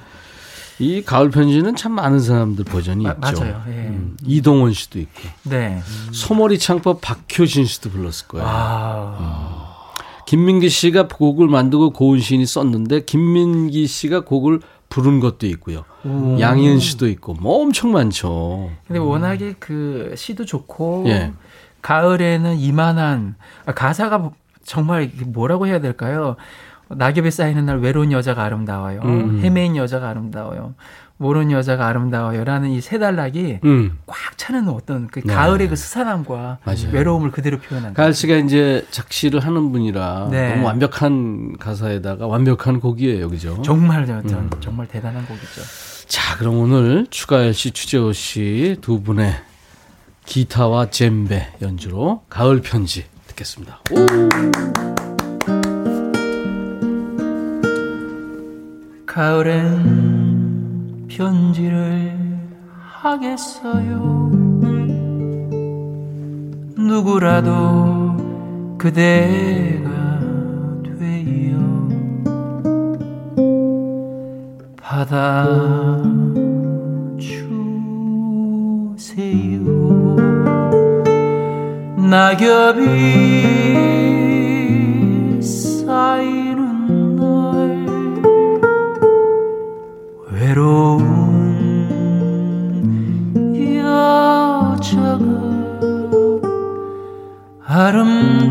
이 0.78 1.02
가을 1.02 1.30
편지는 1.30 1.74
참 1.76 1.92
많은 1.92 2.18
사람들 2.18 2.64
버전이 2.64 3.04
마- 3.04 3.12
있죠. 3.12 3.40
맞아요. 3.40 3.62
예. 3.68 3.72
음, 3.72 4.16
이동원 4.26 4.72
씨도 4.74 4.98
있고 4.98 5.20
네. 5.44 5.80
소머리 6.12 6.58
창법 6.58 7.00
박효신 7.00 7.64
씨도 7.64 7.90
불렀을 7.90 8.26
거예요. 8.28 8.46
아, 8.46 9.63
김민기 10.34 10.68
씨가 10.68 11.06
곡을 11.06 11.46
만들고 11.46 11.90
고은 11.90 12.18
시인이 12.18 12.44
썼는데 12.44 13.04
김민기 13.04 13.86
씨가 13.86 14.24
곡을 14.24 14.58
부른 14.88 15.20
것도 15.20 15.46
있고요. 15.46 15.84
양희은 16.40 16.80
씨도 16.80 17.06
있고 17.10 17.34
뭐 17.34 17.62
엄청 17.62 17.92
많죠. 17.92 18.68
근데 18.84 18.98
워낙에 18.98 19.54
그 19.60 20.12
시도 20.16 20.44
좋고 20.44 21.04
예. 21.06 21.32
가을에는 21.82 22.58
이만한 22.58 23.36
아, 23.64 23.74
가사가 23.74 24.32
정말 24.64 25.04
이게 25.04 25.24
뭐라고 25.24 25.68
해야 25.68 25.80
될까요? 25.80 26.34
낙엽이 26.88 27.30
쌓이는 27.30 27.64
날 27.64 27.78
외로운 27.78 28.10
여자가 28.10 28.42
아름다워요. 28.42 29.02
음. 29.04 29.40
헤매인 29.40 29.76
여자가 29.76 30.08
아름다워요. 30.08 30.74
모르는 31.24 31.50
여자가 31.52 31.86
아름다워요라는 31.88 32.70
이 32.70 32.80
세 32.84 32.98
단락이 32.98 33.60
음. 33.64 33.98
꽉 34.06 34.36
차는 34.36 34.68
어떤 34.68 35.06
그 35.08 35.20
네. 35.24 35.32
가을의 35.34 35.68
그 35.70 35.76
스산함과 35.76 36.58
맞아요. 36.64 36.90
외로움을 36.92 37.30
그대로 37.30 37.58
표현한 37.58 37.94
가을 37.94 38.12
씨가 38.12 38.36
이제 38.36 38.84
작시를 38.90 39.40
하는 39.40 39.72
분이라 39.72 40.28
네. 40.30 40.50
너무 40.54 40.66
완벽한 40.66 41.56
가사에다가 41.58 42.26
완벽한 42.26 42.78
곡이에요, 42.80 43.30
그죠? 43.30 43.60
정말 43.62 44.04
저- 44.06 44.20
저- 44.28 44.36
음. 44.38 44.50
정말 44.60 44.86
대단한 44.86 45.24
곡이죠. 45.26 45.62
자, 46.06 46.36
그럼 46.36 46.58
오늘 46.58 47.06
추가열 47.08 47.54
씨, 47.54 47.70
추재호 47.70 48.12
씨 48.12 48.76
두 48.82 49.00
분의 49.02 49.34
기타와 50.26 50.90
젬베 50.90 51.54
연주로 51.62 52.22
가을 52.28 52.60
편지 52.60 53.04
듣겠습니다. 53.28 53.80
가을엔 59.06 60.23
편지를 61.16 62.18
하겠어요. 63.00 64.32
누구라도 66.76 68.16
그대가 68.76 70.18
돼요. 70.98 71.88
받아 74.76 76.02
주세요. 77.16 77.62
낙엽이 82.10 83.54
아 98.06 98.43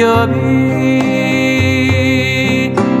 낙엽이 0.00 1.00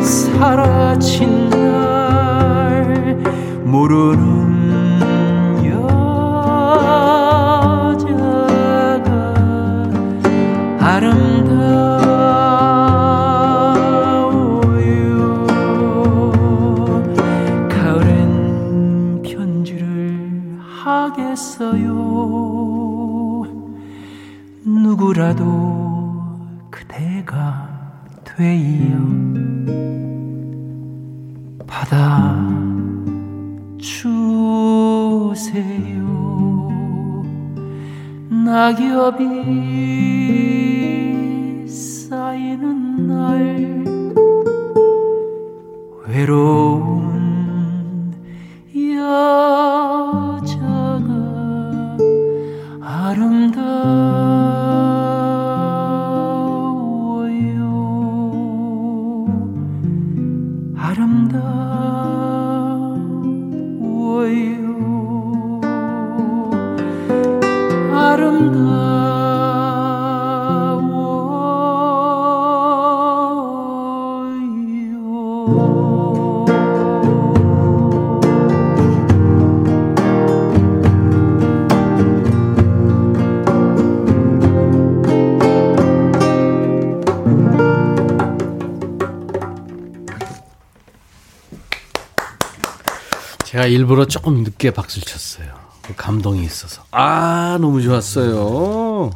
사라진 0.02 1.48
날 1.48 3.16
모르는 3.64 4.29
일부러 93.70 94.04
조금 94.06 94.42
늦게 94.42 94.72
박수를 94.72 95.06
쳤어요. 95.06 95.48
그 95.82 95.94
감동이 95.96 96.42
있어서. 96.44 96.82
아, 96.90 97.58
너무 97.60 97.82
좋았어요. 97.82 99.10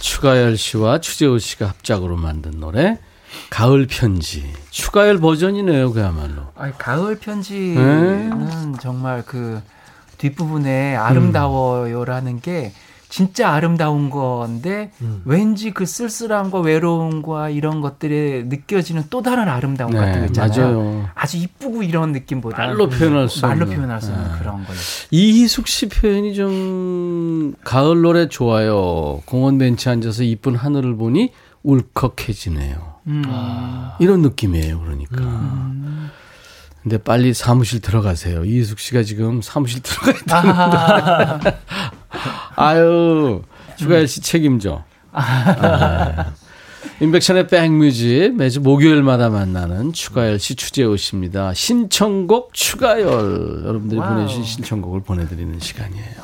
추가열 0.00 0.56
씨와 0.56 1.00
추재호 1.00 1.38
씨가 1.38 1.66
합작으로 1.68 2.16
만든 2.16 2.60
노래 2.60 2.98
가을 3.50 3.86
편지. 3.86 4.52
추가열 4.70 5.18
버전이네요, 5.18 5.92
그야말로. 5.92 6.52
아니, 6.56 6.76
가을 6.78 7.18
편지는 7.18 8.76
정말 8.80 9.24
그 9.24 9.62
뒷부분에 10.18 10.96
아름다워요라는 10.96 12.40
게 12.40 12.72
진짜 13.14 13.50
아름다운 13.50 14.10
건데 14.10 14.90
왠지 15.24 15.70
그 15.70 15.86
쓸쓸함과 15.86 16.58
외로움과 16.58 17.48
이런 17.48 17.80
것들에 17.80 18.42
느껴지는 18.48 19.04
또 19.08 19.22
다른 19.22 19.48
아름다움 19.48 19.92
네, 19.92 19.98
같은 20.00 20.18
거 20.18 20.26
있잖아요. 20.26 20.66
맞아요. 20.66 21.08
아주 21.14 21.36
이쁘고 21.36 21.84
이런 21.84 22.10
느낌보다 22.10 22.56
말로 22.56 22.88
표현할 22.88 23.28
수 23.28 23.46
말로 23.46 23.62
없는. 23.62 23.76
표현할 23.76 24.02
수 24.02 24.10
없는 24.10 24.32
네. 24.32 24.38
그런 24.40 24.64
거예요. 24.64 24.80
이희숙 25.12 25.68
씨 25.68 25.88
표현이 25.88 26.34
좀 26.34 27.54
가을 27.62 28.02
노래 28.02 28.28
좋아요. 28.28 29.22
공원 29.26 29.58
벤치 29.58 29.88
앉아서 29.88 30.24
이쁜 30.24 30.56
하늘을 30.56 30.96
보니 30.96 31.30
울컥해지네요. 31.62 32.94
음. 33.06 33.22
이런 34.00 34.22
느낌이에요, 34.22 34.80
그러니까. 34.80 35.20
음. 35.20 36.10
근데 36.84 36.98
빨리 36.98 37.32
사무실 37.32 37.80
들어가세요. 37.80 38.44
이희숙 38.44 38.78
씨가 38.78 39.02
지금 39.04 39.40
사무실 39.42 39.80
들어가야 39.82 40.14
돼. 40.18 40.34
아하. 40.34 41.40
아유, 42.56 43.42
추가열 43.78 44.06
씨 44.06 44.20
책임져. 44.20 44.84
아. 45.10 46.32
임백천의 47.00 47.48
백뮤직 47.48 48.34
매주 48.36 48.60
목요일마다 48.60 49.30
만나는 49.30 49.92
추가열 49.94 50.38
씨 50.38 50.54
추재호 50.54 50.96
씨입니다. 50.96 51.54
신청곡 51.54 52.52
추가열 52.52 53.62
여러분들이 53.64 53.98
와우. 53.98 54.14
보내주신 54.14 54.44
신청곡을 54.44 55.00
보내드리는 55.02 55.58
시간이에요. 55.58 56.23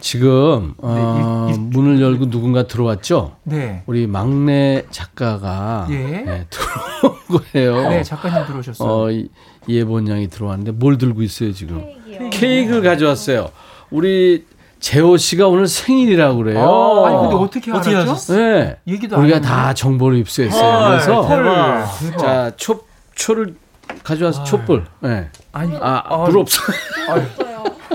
지금 0.00 0.74
어, 0.78 1.52
문을 1.58 2.00
열고 2.00 2.30
누군가 2.30 2.66
들어왔죠? 2.66 3.36
네. 3.44 3.82
우리 3.86 4.06
막내 4.06 4.84
작가가 4.90 5.86
예. 5.90 5.94
네, 5.96 6.46
들어온 6.50 7.16
거예요. 7.52 7.88
네, 7.90 8.02
작가님 8.02 8.46
들어오셨어요. 8.46 8.88
어, 8.88 9.10
이- 9.10 9.28
이해본 9.66 10.08
양이 10.08 10.28
들어왔는데 10.28 10.72
뭘 10.72 10.96
들고 10.98 11.22
있어요 11.22 11.52
지금? 11.52 11.84
케이크를 12.30 12.82
가져왔어요. 12.82 13.50
우리 13.90 14.46
재호 14.80 15.16
씨가 15.16 15.48
오늘 15.48 15.66
생일이라고 15.66 16.36
그래요. 16.38 16.60
어, 16.60 17.04
아니 17.06 17.18
근데 17.18 17.34
어떻게 17.34 17.72
어떻게 17.72 17.94
알았죠? 17.94 18.10
하셨어요? 18.12 18.38
네. 18.38 18.76
얘기도 18.86 19.16
안 19.16 19.22
우리가. 19.22 19.40
다 19.40 19.74
정보를 19.74 20.18
입수했어요. 20.18 20.88
그래서 20.90 21.26
대박. 21.28 21.98
대박. 21.98 22.18
자, 22.18 22.52
초 22.56 22.80
초를 23.14 23.56
가져와서 24.04 24.44
촛불. 24.44 24.84
네. 25.00 25.28
아니, 25.52 25.74
아, 25.76 26.02
아, 26.06 26.24
불 26.24 26.38
없어. 26.38 26.60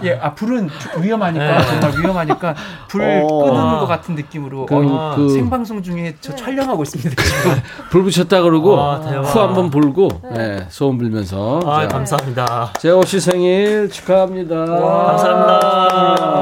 예, 0.04 0.20
아 0.22 0.34
불은 0.34 0.70
주- 0.80 1.02
위험하니까 1.02 1.58
네. 1.60 1.66
정말 1.80 2.00
위험하니까 2.00 2.56
불 2.88 3.02
어. 3.04 3.28
끄는 3.28 3.80
것 3.80 3.86
같은 3.88 4.16
느낌으로 4.16 4.66
그, 4.66 4.76
어, 4.76 5.14
그, 5.16 5.30
생방송 5.30 5.82
중에 5.84 6.16
저 6.20 6.36
촬영하고 6.36 6.84
있습니다. 6.84 7.22
지금. 7.24 7.62
불 7.92 8.04
붙였다 8.04 8.42
그러고 8.42 8.76
와, 8.76 9.00
대박. 9.02 9.22
후 9.24 9.40
한번 9.40 9.70
불고 9.70 10.10
네, 10.34 10.66
소음 10.70 10.98
빌면서. 10.98 11.60
아, 11.66 11.82
자, 11.82 11.88
감사합니다. 11.90 12.74
재호 12.80 13.04
씨 13.04 13.20
생일 13.20 13.90
축하합니다. 13.90 14.56
감사합니다. 14.66 15.68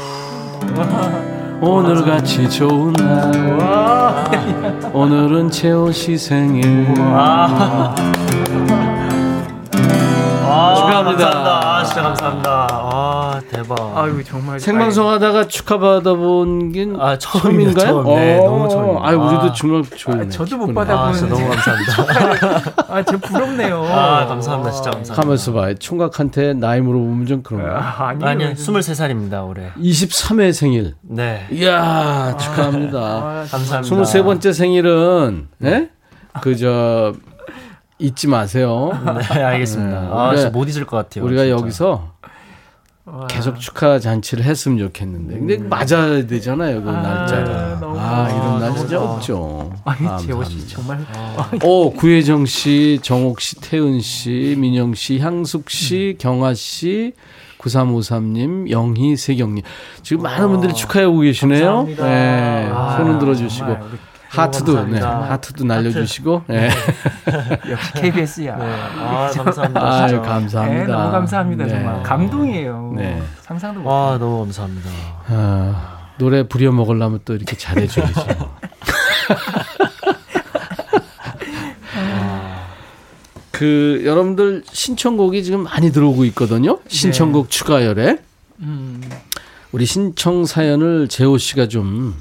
오늘 1.62 2.02
같이 2.04 2.48
좋은 2.48 2.92
날. 2.94 3.60
오늘은 4.92 5.50
재호 5.50 5.92
씨 5.92 6.16
생일. 6.16 6.94
아. 6.98 7.94
아, 10.42 10.74
축하합니다. 10.80 11.24
감사합니다. 11.30 11.69
아, 11.90 11.92
진짜 11.92 12.02
감사합니다. 12.02 12.68
아, 12.70 13.40
대박. 13.50 13.98
아유 13.98 14.22
정말 14.24 14.60
생방송 14.60 15.08
하다가 15.08 15.48
축하받아 15.48 16.14
본게 16.14 16.88
아, 16.98 17.18
처음입니다, 17.18 17.80
처음인가요? 17.80 18.04
처음. 18.04 18.04
네, 18.16 18.38
어, 18.38 18.44
너무 18.44 18.68
처음입니다. 18.68 19.08
아유, 19.08 19.16
우리도 19.18 19.42
아. 19.42 19.52
정말 19.52 19.82
좋네. 19.84 20.22
아, 20.22 20.28
저도 20.28 20.56
못 20.56 20.66
기쁘네. 20.66 20.74
받아 20.74 21.00
아, 21.00 21.12
너무 21.12 21.48
감사합니다. 21.48 22.84
아, 22.94 23.02
저 23.02 23.18
부럽네요. 23.18 23.84
아, 23.84 24.26
감사합니다. 24.26 24.70
진짜 24.70 24.90
감사합니다. 24.90 25.14
가만있어 25.14 25.52
봐요. 25.52 25.74
총각한테 25.74 26.52
나이 26.54 26.80
물어보면 26.80 27.26
좀 27.26 27.42
그런가. 27.42 27.78
아, 27.78 28.08
아니요. 28.08 28.26
아니요, 28.26 28.48
23살입니다, 28.54 29.48
올해. 29.48 29.72
23회 29.76 30.52
생일. 30.52 30.94
네. 31.02 31.46
이야, 31.50 32.36
축하합니다. 32.38 32.98
아, 32.98 33.46
감사합니다. 33.50 33.96
23번째 33.96 34.52
생일은, 34.52 35.48
예? 35.64 35.90
그, 36.40 36.56
저, 36.56 37.12
잊지 38.00 38.26
마세요. 38.28 38.90
네, 39.34 39.42
알겠습니다. 39.42 40.00
네, 40.34 40.44
아, 40.46 40.50
못 40.50 40.68
잊을 40.68 40.86
것 40.86 40.96
같아요. 40.96 41.24
우리가 41.24 41.44
진짜. 41.44 41.56
여기서 41.60 42.08
와. 43.04 43.26
계속 43.26 43.58
축하 43.58 43.98
잔치를 43.98 44.44
했으면 44.44 44.78
좋겠는데. 44.78 45.38
근데 45.38 45.58
맞아야 45.58 46.26
되잖아요, 46.26 46.82
그 46.82 46.90
아, 46.90 46.92
날짜가. 46.92 47.78
너무- 47.80 47.98
아, 47.98 48.28
이런 48.30 48.60
날 48.60 48.76
진짜. 48.76 49.00
없죠. 49.02 49.72
아니 49.84 49.98
감사합니다. 50.06 50.26
재호 50.26 50.44
씨 50.44 50.68
정말 50.68 51.04
오, 51.64 51.92
구혜정 51.92 52.46
씨, 52.46 52.98
정옥 53.02 53.40
씨, 53.40 53.56
태은 53.60 54.00
씨, 54.00 54.54
민영 54.58 54.94
씨, 54.94 55.18
향숙 55.18 55.70
씨, 55.70 56.16
경아 56.18 56.54
씨, 56.54 57.12
9353님, 57.58 58.70
영희, 58.70 59.16
세경님. 59.16 59.64
지금 60.02 60.22
많은 60.22 60.48
분들이 60.48 60.72
축하해 60.72 61.04
오고 61.06 61.20
계시네요. 61.20 61.64
감사합니다. 61.66 62.04
네, 62.06 62.68
아, 62.72 62.96
손은 62.96 63.18
들어주시고. 63.18 63.76
하트도, 64.30 64.86
네. 64.86 65.00
하트도 65.00 65.64
날려주시고. 65.64 66.44
네. 66.46 66.70
역시 67.68 67.92
KBS야. 67.94 68.56
네. 68.56 68.64
아, 68.64 69.30
감사합니다. 69.34 69.92
아유. 69.92 70.22
감사합니다. 70.22 70.86
네, 70.86 70.86
너무 70.86 71.10
감사합니다. 71.10 71.64
네. 71.64 71.70
정말 71.70 72.02
감동이에요. 72.04 72.92
네. 72.96 73.20
상상도 73.40 73.80
못. 73.80 73.90
와, 73.90 74.18
너무 74.18 74.38
감사합니다. 74.40 74.88
아, 75.28 75.98
노래 76.18 76.44
부려 76.46 76.70
먹으려면 76.70 77.18
또 77.24 77.34
이렇게 77.34 77.56
잘해줘야죠. 77.56 78.26
그 83.50 84.02
여러분들 84.06 84.62
신청곡이 84.72 85.42
지금 85.44 85.64
많이 85.64 85.90
들어오고 85.92 86.24
있거든요. 86.26 86.78
신청곡 86.86 87.50
추가열에 87.50 88.18
음. 88.60 89.02
우리 89.72 89.84
신청 89.86 90.46
사연을 90.46 91.08
재호 91.08 91.36
씨가 91.36 91.68
좀 91.68 92.14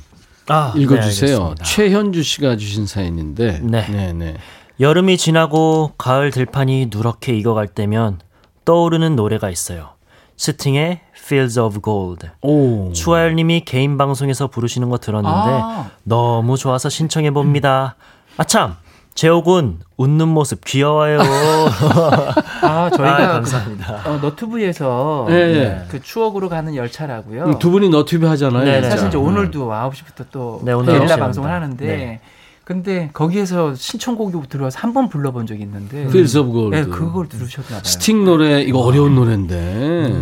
아, 0.50 0.74
읽어주세요. 0.76 1.56
네. 1.58 1.64
최현주 1.64 2.24
씨가 2.24 2.58
주신 2.58 2.86
사연인데, 2.86 3.60
네. 3.64 3.88
네, 3.88 4.14
네. 4.14 4.36
여름이 4.80 5.18
지나고 5.18 5.94
가을 5.98 6.32
들판이 6.32 6.88
누렇게 6.92 7.36
익어갈 7.36 7.68
때면 7.68 8.20
떠오르는 8.66 9.16
노래가 9.16 9.50
있어요. 9.50 9.90
스팅의 10.38 11.02
Fields 11.16 11.60
of 11.60 11.82
Gold. 11.82 12.30
오, 12.42 12.92
추하열님이 12.94 13.62
개인 13.66 13.98
방송에서 13.98 14.48
부르시는 14.48 14.90
거 14.90 14.98
들었는데 14.98 15.38
아. 15.38 15.92
너무 16.04 16.58
좋아서 16.58 16.88
신청해 16.90 17.32
봅니다. 17.32 17.96
아참 18.38 18.78
재호군 19.24 19.80
웃는 19.98 20.30
모습 20.30 20.64
귀여워요. 20.64 21.20
아, 22.64 22.90
저희가 22.90 23.16
아, 23.16 23.18
그, 23.18 23.34
감사합니다. 23.34 24.02
어, 24.10 24.18
너튜브에서 24.22 25.26
네, 25.28 25.54
네. 25.54 25.86
그 25.90 26.02
추억으로 26.02 26.48
가는 26.48 26.74
열차라고요. 26.74 27.44
음, 27.44 27.60
두 27.60 27.70
분이 27.70 27.90
너튜브 27.90 28.28
하잖아요. 28.28 28.64
네, 28.64 28.80
네. 28.80 28.90
사실 28.90 29.10
이제 29.10 29.18
음. 29.18 29.26
오늘도 29.26 29.68
9시부터 29.70 30.26
또 30.32 30.62
네, 30.64 30.72
오늘 30.72 30.94
게릴라 30.94 31.18
9시 31.18 31.20
방송을 31.20 31.52
합니다. 31.52 31.84
하는데 31.84 31.86
네. 31.86 32.22
근데 32.64 33.10
거기에서 33.12 33.76
신청곡이 33.76 34.48
들어와서 34.48 34.80
한 34.80 34.94
번 34.94 35.10
불러본 35.10 35.48
적이 35.48 35.64
있는데 35.64 36.04
Fields 36.04 36.38
of 36.38 36.54
Gold. 36.54 36.78
네, 36.78 36.86
그걸 36.86 37.28
들으셨나 37.28 37.68
봐요. 37.72 37.82
스팅 37.84 38.24
노래 38.24 38.62
이거 38.62 38.80
어려운 38.80 39.16
노래인데. 39.16 39.56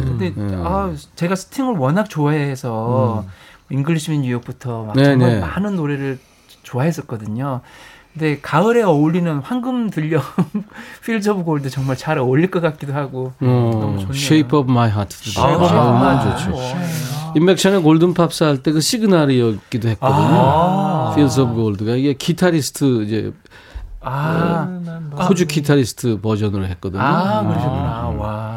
근데 0.06 0.34
음. 0.38 0.64
아, 0.66 0.91
제가 1.16 1.36
스팅을 1.36 1.76
워낙 1.78 2.10
좋아해서 2.10 3.26
Englishman 3.70 4.22
New 4.24 4.39
York부터 4.39 4.86
막 4.86 4.95
네, 4.95 5.04
정말 5.04 5.34
네. 5.36 5.39
많은 5.39 5.76
노래를 5.76 6.18
좋아했었거든요. 6.64 7.62
근데 8.18 8.39
가을에 8.41 8.82
어울리는 8.82 9.39
황금 9.43 9.91
들녘 9.91 10.20
Fields 11.05 11.30
of 11.30 11.43
Gold 11.43 11.70
정말 11.70 11.95
잘 11.95 12.18
어울릴 12.18 12.49
것 12.49 12.61
같기도 12.61 12.93
하고 12.95 13.34
어, 13.39 13.45
너무 13.80 13.99
좋네요. 13.99 14.11
Shape 14.15 14.57
of 14.57 14.72
My 14.72 14.89
Heart. 14.89 15.39
아, 15.39 15.43
아, 15.43 16.09
아, 16.09 16.36
좋죠. 16.36 16.57
아, 16.59 17.34
임백천의 17.36 17.84
골든 17.84 18.15
팝스 18.15 18.43
할 18.43 18.57
때 18.63 18.72
그 18.72 18.82
시그널이었기도 18.82 19.89
했거든요. 19.89 20.18
아. 20.20 21.09
Fields 21.13 21.39
of 21.39 21.53
Gold가 21.53 21.95
이게 21.95 22.13
기타리스트 22.13 23.03
이제 23.03 23.32
아, 24.01 24.68
호주 25.30 25.45
기타리스트 25.45 26.20
버전으로 26.20 26.65
했거든요. 26.65 27.01
아, 27.03 27.43
그러셨구나. 27.43 28.07
와. 28.18 28.55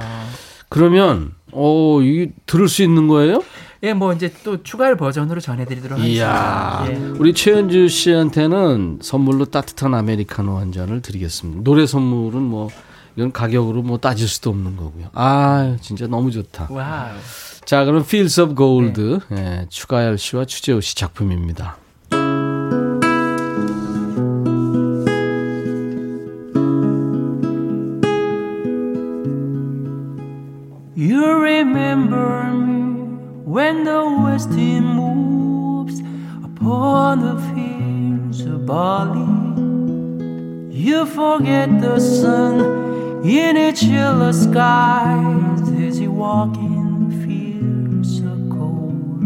그러면 0.71 1.33
어, 1.53 1.99
이 2.01 2.31
들을 2.47 2.67
수 2.67 2.83
있는 2.83 3.09
거예요? 3.09 3.43
예, 3.83 3.95
뭐 3.95 4.13
이제 4.13 4.31
또 4.45 4.63
추가열 4.63 4.97
버전으로 4.97 5.41
전해드리도록 5.41 5.99
하겠습니다. 5.99 6.85
예. 6.89 6.97
우리 7.19 7.33
최현주 7.33 7.89
씨한테는 7.89 8.99
선물로 9.01 9.47
따뜻한 9.47 9.95
아메리카노 9.95 10.59
한 10.59 10.71
잔을 10.71 11.01
드리겠습니다. 11.01 11.63
노래 11.63 11.87
선물은 11.87 12.43
뭐 12.43 12.69
이건 13.17 13.33
가격으로 13.33 13.83
뭐 13.83 13.97
따질 13.99 14.29
수도 14.29 14.51
없는 14.51 14.77
거고요. 14.77 15.07
아, 15.15 15.77
진짜 15.81 16.07
너무 16.07 16.31
좋다. 16.31 16.69
와우. 16.71 17.17
자, 17.65 17.85
그럼 17.87 18.03
Fields 18.03 18.41
of 18.41 18.55
Gold 18.55 19.21
예, 19.33 19.67
추가열 19.71 20.19
씨와 20.19 20.45
추재호 20.45 20.83
씨 20.83 20.95
작품입니다. 20.97 21.79
You'll 30.97 31.39
remember 31.41 32.43
me 32.45 32.50
when 33.51 33.83
the 33.83 34.05
west 34.23 34.51
wind 34.51 34.87
moves 34.87 35.99
upon 36.45 37.21
the 37.27 37.37
fields 37.51 38.43
of 38.43 38.65
barley. 38.65 39.27
You 40.71 41.05
forget 41.05 41.81
the 41.81 41.99
sun 41.99 43.25
in 43.25 43.57
its 43.57 43.83
yellow 43.83 44.31
skies 44.31 45.69
as 45.87 45.99
you 45.99 46.13
walk 46.13 46.55
in 46.59 47.11
fields 47.25 48.21
of 48.21 48.39
gold. 48.49 49.21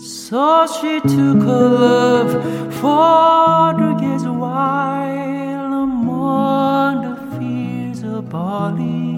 So 0.00 0.68
she 0.76 1.00
took 1.00 1.42
her 1.50 1.68
love 1.86 2.32
for 2.80 3.74
to 3.80 3.88
gaze 4.00 4.22
a 4.22 4.32
while 4.32 5.72
among 5.88 7.02
the 7.08 7.16
fields 7.36 8.04
of 8.04 8.30
barley. 8.30 9.09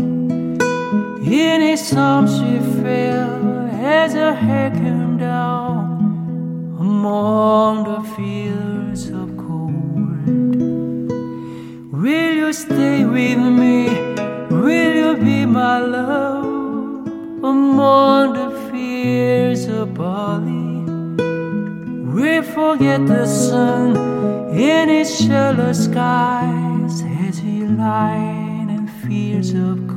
In 1.33 1.63
his 1.63 1.95
arms 1.95 2.37
she 2.37 2.59
fell 2.83 3.71
as 3.71 4.13
her 4.13 4.35
hair 4.35 4.71
came 4.71 5.17
down 5.17 6.77
among 6.79 7.85
the 7.85 8.03
fields 8.15 9.09
of 9.09 9.35
gold. 9.39 10.27
Will 11.91 12.35
you 12.35 12.53
stay 12.53 13.07
with 13.07 13.39
me? 13.39 13.89
Will 14.51 14.95
you 14.95 15.17
be 15.17 15.47
my 15.47 15.79
love 15.79 17.07
among 17.43 18.35
the 18.35 18.51
fields 18.71 19.65
of 19.69 19.95
barley? 19.95 20.85
We 22.13 22.43
forget 22.43 23.07
the 23.07 23.25
sun 23.25 23.97
in 24.55 24.91
its 24.91 25.25
shallow 25.25 25.73
skies 25.73 27.03
as 27.27 27.39
he 27.39 27.65
lied 27.65 28.69
in 28.69 28.87
fields 28.87 29.55
of 29.55 29.87
gold. 29.87 29.92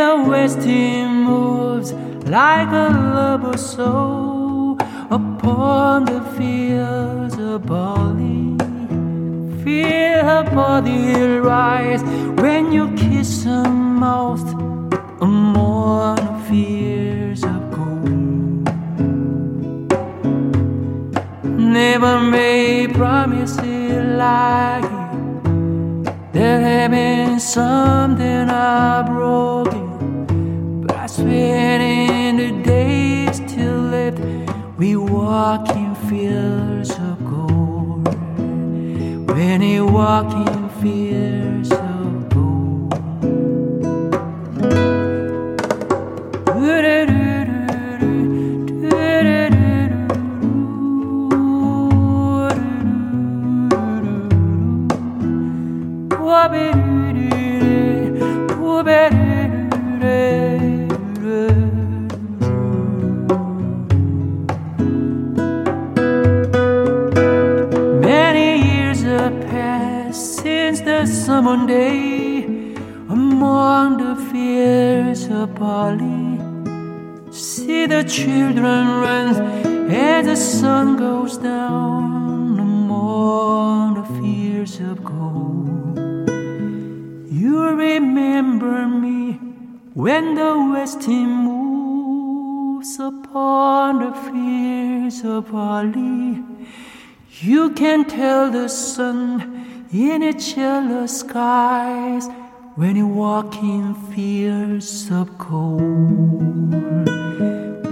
The 0.00 0.16
west 0.30 0.58
wind 0.58 1.24
moves 1.24 1.92
like 2.36 2.70
a 2.86 2.88
lover 3.16 3.58
soul 3.58 4.78
upon 5.18 6.06
the 6.06 6.22
fields 6.36 7.36
of 7.38 7.66
barley. 7.66 8.56
Feel 9.62 10.18
her 10.30 10.44
body 10.60 11.04
rise 11.52 12.02
when 12.42 12.72
you 12.76 12.84
kiss 13.02 13.44
her 13.44 13.68
mouth 14.04 14.46
among 15.20 16.16
the 16.26 16.36
fields 16.48 17.42
of 17.52 17.60
gold. 17.76 18.66
Never 21.78 22.14
made 22.38 22.94
promises 22.94 24.04
like 24.24 24.84
it. 24.84 25.10
There 26.32 26.60
have 26.68 26.90
been 26.92 27.38
something 27.40 28.48
I 28.48 29.02
broken, 29.02 29.79
I 31.22 32.32
the 32.36 32.62
days 32.62 33.40
till 33.46 33.76
left, 33.94 34.20
we 34.78 34.96
walk 34.96 35.68
in 35.70 35.94
fields 36.08 36.90
of 36.90 37.18
gold. 37.24 38.08
When 39.28 39.60
we 39.60 39.80
walk 39.80 40.32
in 40.46 40.68
fields 40.80 41.29
barley. 75.60 76.40
See 77.30 77.84
the 77.86 78.02
children 78.02 78.82
run 79.04 79.28
as 79.90 80.26
the 80.26 80.36
sun 80.36 80.96
goes 80.96 81.36
down 81.36 82.58
among 82.58 83.94
the 84.00 84.06
fields 84.18 84.80
of 84.80 85.04
gold. 85.04 85.98
You 87.40 87.56
remember 87.86 88.88
me 88.88 89.38
when 89.92 90.34
the 90.34 90.52
west 90.72 91.06
wind 91.06 91.34
moves 91.48 92.98
upon 92.98 93.98
the 94.04 94.14
fields 94.26 95.22
of 95.24 95.52
barley. 95.52 96.42
You 97.42 97.70
can 97.70 98.06
tell 98.06 98.50
the 98.50 98.68
sun 98.68 99.88
in 99.92 100.22
its 100.22 100.56
yellow 100.56 101.06
skies 101.06 102.28
when 102.76 102.96
you 102.96 103.06
walk 103.06 103.56
in 103.56 103.94
fields 104.12 105.10
of 105.10 105.36
cold, 105.38 105.80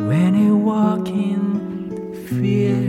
When 0.08 0.34
you 0.34 0.56
walk 0.56 1.08
in 1.08 2.14
fields 2.28 2.87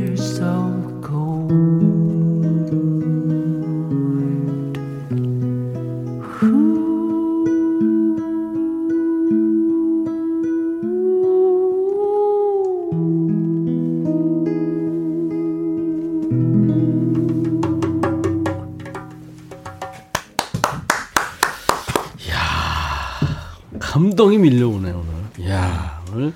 감동이 24.20 24.38
밀려오네 24.38 24.91
오늘. 24.91 25.49
야 25.49 26.01
오늘 26.11 26.34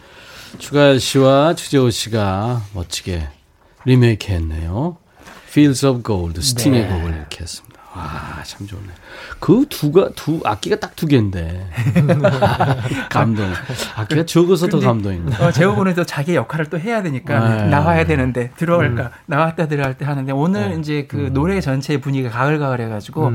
추가열 0.57 1.01
씨와 1.01 1.53
추재호 1.53 1.89
씨가 1.89 2.61
멋지게 2.73 3.27
리메이크했네요. 3.83 4.95
Fields 5.49 5.85
of 5.85 6.01
Gold 6.03 6.41
스팅의 6.41 6.87
곡을 6.87 7.13
이렇게 7.13 7.41
했습니다. 7.41 7.81
와참 7.93 8.67
좋네. 8.67 8.87
그 9.41 9.65
두가 9.69 10.11
두 10.15 10.39
악기가 10.45 10.77
딱 10.77 10.93
두 10.95 11.07
개인데 11.07 11.69
감동. 13.11 13.51
악기가 13.97 14.25
적어서 14.25 14.67
더 14.67 14.79
거야. 14.79 15.19
어, 15.41 15.51
재호군은 15.51 15.93
또 15.93 16.05
자기 16.05 16.35
역할을 16.35 16.67
또 16.67 16.79
해야 16.79 17.03
되니까 17.03 17.63
네. 17.63 17.67
나와야 17.67 18.05
되는데 18.05 18.51
들어올까 18.55 19.11
나왔다 19.25 19.67
들어갈 19.67 19.97
때 19.97 20.05
하는데 20.05 20.31
오늘 20.31 20.79
이제 20.79 21.05
그 21.09 21.31
노래 21.33 21.59
전체 21.59 21.97
분위기가 21.97 22.29
가을가을 22.29 22.79
해가지고 22.79 23.33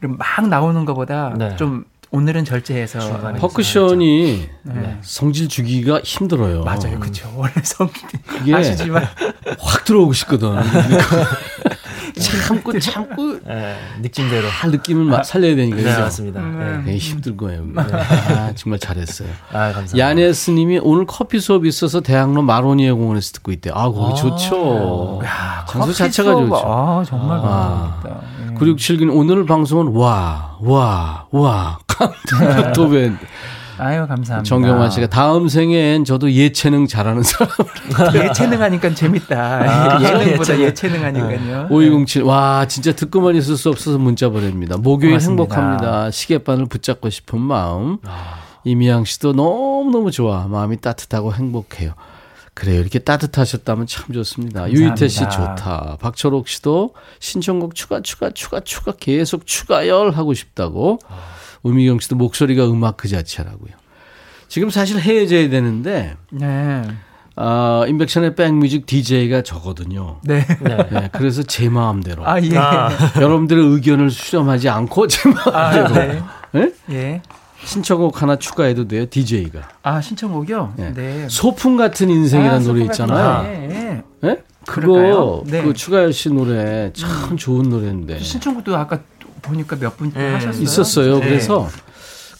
그리고 0.00 0.16
막 0.16 0.48
나오는 0.48 0.84
것보다 0.84 1.32
네. 1.38 1.54
좀 1.54 1.84
오늘은 2.14 2.44
절제해서 2.44 3.00
중간에 3.00 3.40
퍼쿠션이 3.40 4.48
네. 4.62 4.98
성질 5.02 5.48
주기가 5.48 6.00
힘들어요. 6.04 6.62
맞아요, 6.62 7.00
그렇죠. 7.00 7.28
원래 7.34 7.52
성 7.64 7.90
그게 8.24 8.54
아시지만 8.54 9.02
확 9.58 9.84
들어오고 9.84 10.12
싶거든. 10.12 10.50
참고 12.20 12.76
참고 12.78 13.38
예, 13.48 13.76
느낌대로. 14.00 14.48
다 14.48 14.68
느낌을 14.68 15.04
막 15.04 15.24
살려야 15.24 15.56
되니까. 15.56 15.76
네? 15.76 15.98
맞습니다. 15.98 16.40
예. 16.78 16.84
되게 16.84 16.96
힘들 16.98 17.36
거예요. 17.36 17.64
아, 17.76 18.52
정말 18.54 18.78
잘했어요. 18.78 19.28
아, 19.50 19.72
감사합니다. 19.72 19.98
야네스님이 19.98 20.80
오늘 20.82 21.06
커피 21.06 21.40
수업이 21.40 21.68
있어서 21.68 22.00
대학로 22.00 22.42
마로니에 22.42 22.92
공원에서 22.92 23.32
듣고 23.32 23.52
있대. 23.52 23.70
아, 23.72 23.88
거기 23.90 24.14
좋죠. 24.20 25.20
장소 25.66 25.78
커피 25.80 25.94
자체가 25.94 26.30
수업, 26.32 26.48
좋죠. 26.48 26.62
아, 26.64 27.04
정말 27.06 27.40
아. 27.42 28.00
그리고 28.58 28.76
7긴 28.76 29.10
오늘 29.12 29.44
방송은 29.46 29.88
와, 29.94 30.56
와, 30.60 31.26
와. 31.30 31.78
도벤. 32.74 33.18
아유 33.78 34.06
감사합니다. 34.06 34.42
정경환 34.42 34.90
씨가 34.90 35.08
다음 35.08 35.48
생엔 35.48 36.04
저도 36.04 36.30
예체능 36.32 36.86
잘하는 36.86 37.22
사람. 37.22 37.50
예체능 38.14 38.62
하니까 38.62 38.94
재밌다. 38.94 39.98
예능보다 40.02 40.58
예체능 40.60 41.02
하니까요. 41.04 41.68
5207. 41.70 42.22
와, 42.22 42.66
진짜 42.68 42.92
듣고만 42.92 43.36
있을 43.36 43.56
수 43.56 43.68
없어서 43.70 43.98
문자 43.98 44.28
보냅니다. 44.28 44.76
목요일 44.76 45.12
고맙습니다. 45.12 45.42
행복합니다. 45.42 46.10
시계바늘 46.10 46.66
붙잡고 46.66 47.10
싶은 47.10 47.40
마음. 47.40 47.98
이미양 48.64 49.04
씨도 49.04 49.32
너무너무 49.32 50.10
좋아. 50.10 50.46
마음이 50.46 50.80
따뜻하고 50.80 51.34
행복해요. 51.34 51.94
그래요. 52.54 52.80
이렇게 52.80 53.00
따뜻하셨다면 53.00 53.86
참 53.88 54.12
좋습니다. 54.12 54.70
유희태 54.70 55.08
씨 55.08 55.18
좋다. 55.20 55.98
박철옥 56.00 56.46
씨도 56.48 56.94
신청곡 57.18 57.74
추가, 57.74 58.00
추가, 58.00 58.30
추가, 58.30 58.60
추가 58.60 58.92
계속 58.92 59.44
추가열 59.44 60.12
하고 60.12 60.32
싶다고. 60.34 61.00
우미경 61.64 61.98
씨도 61.98 62.14
목소리가 62.14 62.66
음악 62.66 62.96
그 62.96 63.08
자체라고요. 63.08 63.72
지금 64.46 64.70
사실 64.70 65.00
헤어져야 65.00 65.48
되는데, 65.48 66.14
네. 66.30 66.82
아, 67.36 67.84
인백션의 67.88 68.36
백뮤직 68.36 68.86
DJ가 68.86 69.42
저거든요. 69.42 70.20
네. 70.22 70.46
네, 70.60 71.08
그래서 71.12 71.42
제 71.42 71.68
마음대로. 71.68 72.24
아 72.24 72.40
예. 72.40 72.50
여러분들의 73.20 73.64
의견을 73.64 74.10
수렴하지 74.10 74.68
않고 74.68 75.08
제 75.08 75.28
마음대로. 75.28 75.56
아, 75.56 75.92
네. 75.92 76.22
네? 76.52 76.72
예. 76.90 77.22
신청곡 77.64 78.22
하나 78.22 78.36
추가해도 78.36 78.86
돼요, 78.86 79.06
DJ가. 79.08 79.68
아 79.82 80.00
신청곡이요? 80.00 80.74
네. 80.76 80.92
네. 80.94 81.26
소풍 81.28 81.76
같은 81.76 82.10
인생이라는 82.10 82.60
아, 82.60 82.62
노래 82.62 82.84
있잖아요. 82.84 83.38
같은 83.38 83.52
노래. 83.52 83.66
네. 83.66 84.02
네? 84.20 84.42
그럴까요? 84.66 85.14
그거, 85.14 85.44
네. 85.46 85.62
그 85.62 85.74
추가열 85.74 86.12
씨 86.12 86.30
노래 86.30 86.92
참 86.92 87.36
좋은 87.36 87.68
노래인데. 87.68 88.20
신청곡도 88.20 88.76
아까 88.76 89.00
보니까 89.44 89.76
몇분 89.76 90.12
네. 90.12 90.32
하셨어요? 90.34 90.62
있었어요. 90.62 91.18
네. 91.20 91.28
그래서 91.28 91.68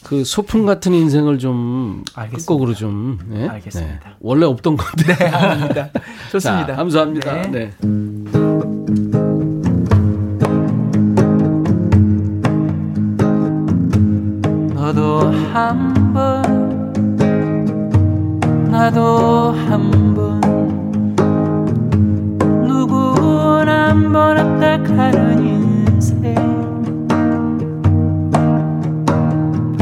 그 0.02 0.24
소풍 0.24 0.66
같은 0.66 0.92
인생을 0.92 1.38
좀 1.38 2.02
알겠습니다. 2.14 2.38
끝곡으로 2.46 2.74
좀. 2.74 3.18
네? 3.28 3.48
알겠습니다. 3.48 3.92
네. 4.08 4.14
원래 4.20 4.44
없던 4.46 4.76
건데. 4.76 5.14
네, 5.16 5.26
아닙니다. 5.28 5.88
좋습니다. 6.32 6.66
자, 6.66 6.76
감사합니다. 6.76 7.32
네. 7.50 7.72
네. 7.80 8.84
너도 14.74 15.30
한 15.52 16.12
번 16.12 16.42
나도 18.70 19.52
한 19.68 20.14
번 20.14 20.40
누구나 22.66 23.88
한번 23.90 24.36
가는 24.84 25.46
인생 25.46 26.53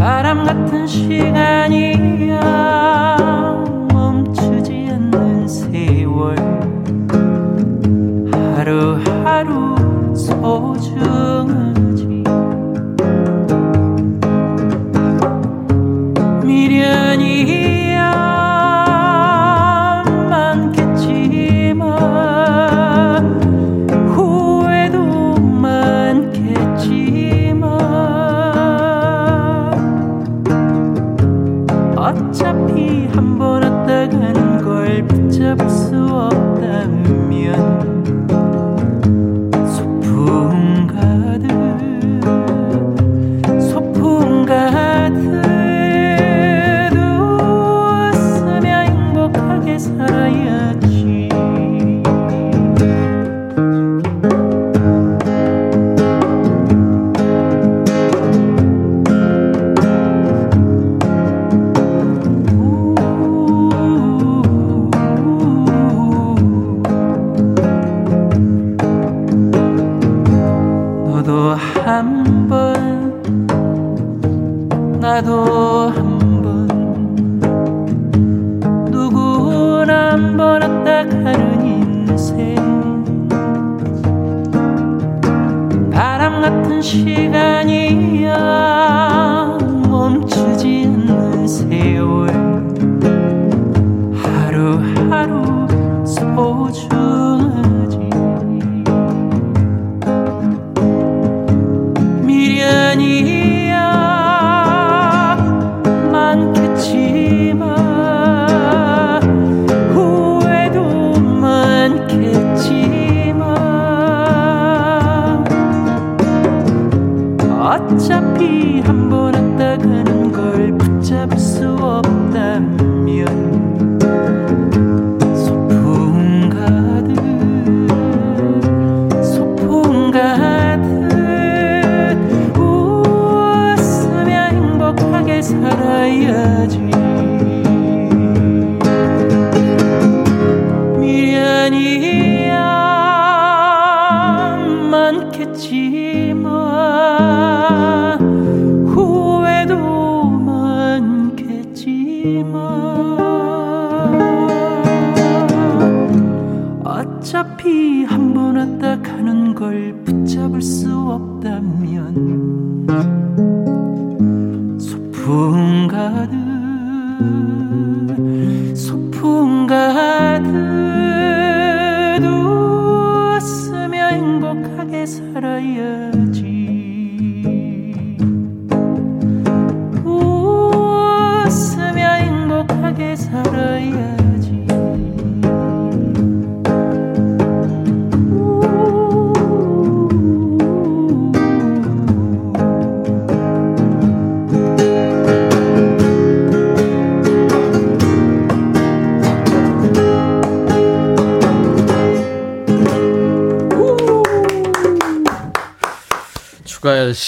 바람 0.02 0.42
같은 0.44 0.84
시간이야. 0.84 2.40
멈추지 3.92 4.88
않는 4.90 5.46
세월. 5.46 6.34
하루하루 8.56 9.76
소중하 10.16 11.61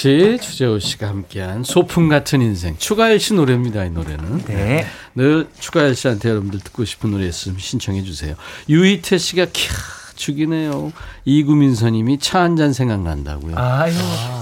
씨, 0.05 0.39
주재호 0.39 0.79
씨가 0.81 1.09
함께한 1.09 1.65
소풍 1.65 2.11
같은 2.11 2.43
인생. 2.43 2.75
추가열 2.77 3.19
씨 3.19 3.33
노래입니다, 3.33 3.87
이 3.87 3.91
노래는. 3.91 4.45
네. 4.45 4.85
늘 5.15 5.49
추가열 5.59 5.95
씨한테 5.95 6.29
여러분들 6.29 6.61
듣고 6.61 6.85
싶은 6.85 7.11
노래 7.11 7.27
있으면 7.27 7.57
신청해 7.59 8.03
주세요. 8.03 8.35
유희태 8.69 9.17
씨가 9.17 9.47
캬, 9.47 9.71
죽이네요. 10.15 10.93
이구민서님이 11.25 12.19
차 12.19 12.41
한 12.41 12.57
잔 12.57 12.75
생각난다고요. 12.75 13.55
아유. 13.57 13.95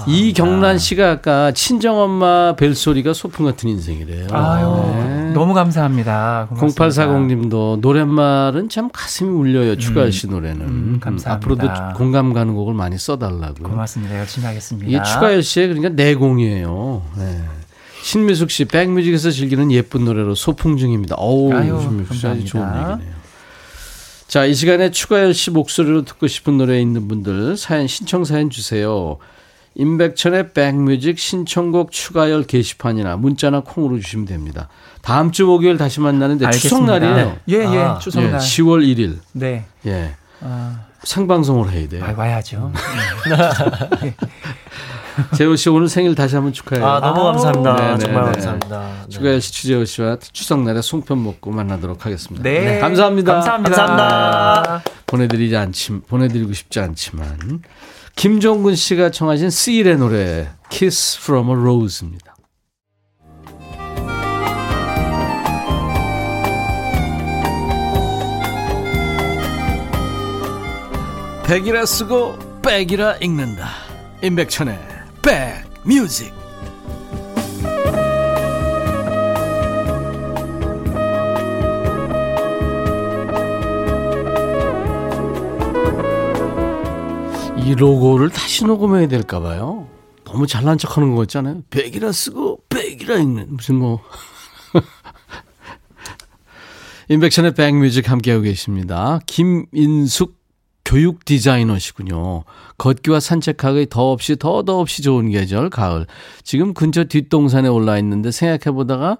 이경란 0.07 0.77
씨가 0.79 1.09
아까 1.11 1.51
친정 1.53 1.97
엄마 1.97 2.55
벨 2.57 2.75
소리가 2.75 3.13
소풍 3.13 3.45
같은 3.45 3.69
인생이래요. 3.69 4.27
아유. 4.31 4.93
네. 4.97 5.12
너무 5.33 5.53
감사합니다. 5.53 6.47
고맙습니다. 6.49 7.07
0840님도 7.07 7.79
노랫말은 7.79 8.69
참 8.69 8.89
가슴이 8.91 9.29
울려요. 9.29 9.77
추가열 9.77 10.11
씨 10.11 10.27
노래는. 10.27 10.61
음, 10.61 10.97
감사합니다. 11.01 11.33
앞으로도 11.33 11.97
공감 11.97 12.33
가는 12.33 12.53
곡을 12.53 12.73
많이 12.73 12.97
써달라고요. 12.97 13.69
고맙습니다. 13.69 14.17
열심히 14.19 14.45
하겠습니다. 14.47 14.87
이게 14.87 15.01
추가열 15.03 15.43
씨의 15.43 15.67
그러니까 15.69 15.89
내공이에요. 15.89 17.01
네. 17.17 17.43
신미숙 18.03 18.51
씨 18.51 18.65
백뮤직에서 18.65 19.31
즐기는 19.31 19.71
예쁜 19.71 20.03
노래로 20.03 20.35
소풍 20.35 20.77
중입니다. 20.77 21.15
어우, 21.17 21.53
아유, 21.53 21.79
신미숙 21.81 22.15
씨 22.15 22.27
아주 22.27 22.45
좋은. 22.45 22.67
얘기네요. 22.67 22.99
자, 24.27 24.45
이 24.45 24.53
시간에 24.53 24.91
추가열 24.91 25.33
씨 25.33 25.51
목소리로 25.51 26.03
듣고 26.03 26.27
싶은 26.27 26.57
노래 26.57 26.81
있는 26.81 27.07
분들 27.07 27.55
사연 27.55 27.87
신청 27.87 28.25
사연 28.25 28.49
주세요. 28.49 29.17
임백천의 29.75 30.53
백뮤직 30.53 31.17
신청곡 31.17 31.91
추가열 31.91 32.43
게시판이나 32.43 33.17
문자나 33.17 33.61
콩으로 33.61 33.99
주시면 33.99 34.25
됩니다. 34.25 34.69
다음 35.01 35.31
주 35.31 35.45
목요일 35.45 35.77
다시 35.77 35.99
만나는데 35.99 36.45
알겠습니다. 36.45 36.69
추석날이에요. 36.99 37.37
예, 37.49 37.55
예. 37.55 37.65
아, 37.65 37.95
예, 37.95 37.99
추석날. 37.99 38.39
10월 38.39 38.85
1일. 38.85 39.17
네. 39.33 39.65
예. 39.87 40.15
아, 40.41 40.85
생방송을 41.03 41.71
해야 41.71 41.87
돼요. 41.87 42.05
아, 42.05 42.13
와야죠. 42.15 42.71
재호 45.37 45.55
씨 45.55 45.69
오늘 45.69 45.87
생일 45.87 46.15
다시 46.15 46.35
한번 46.35 46.53
축하해요. 46.53 46.85
아, 46.85 46.99
너무 46.99 47.23
감사합니다. 47.23 47.75
네, 47.75 47.91
네, 47.91 47.97
정말 47.97 48.25
네. 48.25 48.31
감사합니다. 48.31 48.79
네. 48.79 49.09
추가열 49.09 49.41
씨, 49.41 49.51
추재호 49.53 49.85
씨와 49.85 50.17
추석날에 50.19 50.81
송편 50.81 51.23
먹고 51.23 51.51
만나도록 51.51 52.05
하겠습니다. 52.05 52.43
네. 52.43 52.79
감사합니다. 52.79 53.33
감사합니다. 53.33 53.75
감사합니다. 53.75 54.83
보내드리지 55.05 55.55
않지, 55.55 55.99
보내드리고 56.07 56.53
싶지 56.53 56.79
않지만 56.79 57.61
김종근 58.15 58.75
씨가 58.75 59.11
청하신 59.11 59.49
스일의 59.49 59.97
노래 59.97 60.49
Kiss 60.69 61.19
from 61.19 61.49
a 61.49 61.55
Rose입니다. 61.55 62.35
백이라 71.45 71.85
쓰고 71.85 72.61
백이라 72.61 73.17
읽는다. 73.17 73.69
임백천의 74.23 74.79
백뮤직. 75.21 76.42
이 87.65 87.75
로고를 87.75 88.29
다시 88.29 88.65
녹음해야 88.65 89.07
될까 89.07 89.39
봐요. 89.39 89.87
너무 90.25 90.47
잘난 90.47 90.77
척하는 90.77 91.11
거 91.11 91.21
같잖아요. 91.21 91.61
백이라 91.69 92.11
쓰고 92.11 92.59
백이라 92.67 93.19
읽는 93.19 93.55
무슨 93.55 93.75
뭐 93.75 94.01
인백션의 97.07 97.53
백뮤직 97.53 98.11
함께하고 98.11 98.43
계십니다. 98.43 99.19
김인숙 99.27 100.35
교육 100.83 101.23
디자이너시군요. 101.23 102.43
걷기와 102.77 103.21
산책하기 103.21 103.87
더없이 103.89 104.35
더 104.35 104.63
더없이 104.63 105.01
좋은 105.01 105.29
계절 105.29 105.69
가을. 105.69 106.05
지금 106.43 106.73
근처 106.73 107.05
뒷동산에 107.05 107.69
올라 107.69 107.97
있는데 107.99 108.31
생각해 108.31 108.75
보다가 108.75 109.19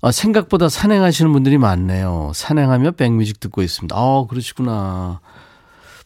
아, 0.00 0.10
생각보다 0.10 0.68
산행하시는 0.68 1.32
분들이 1.32 1.58
많네요. 1.58 2.32
산행하며 2.34 2.92
백뮤직 2.92 3.38
듣고 3.38 3.62
있습니다. 3.62 3.94
아, 3.96 4.26
그러시구나. 4.28 5.20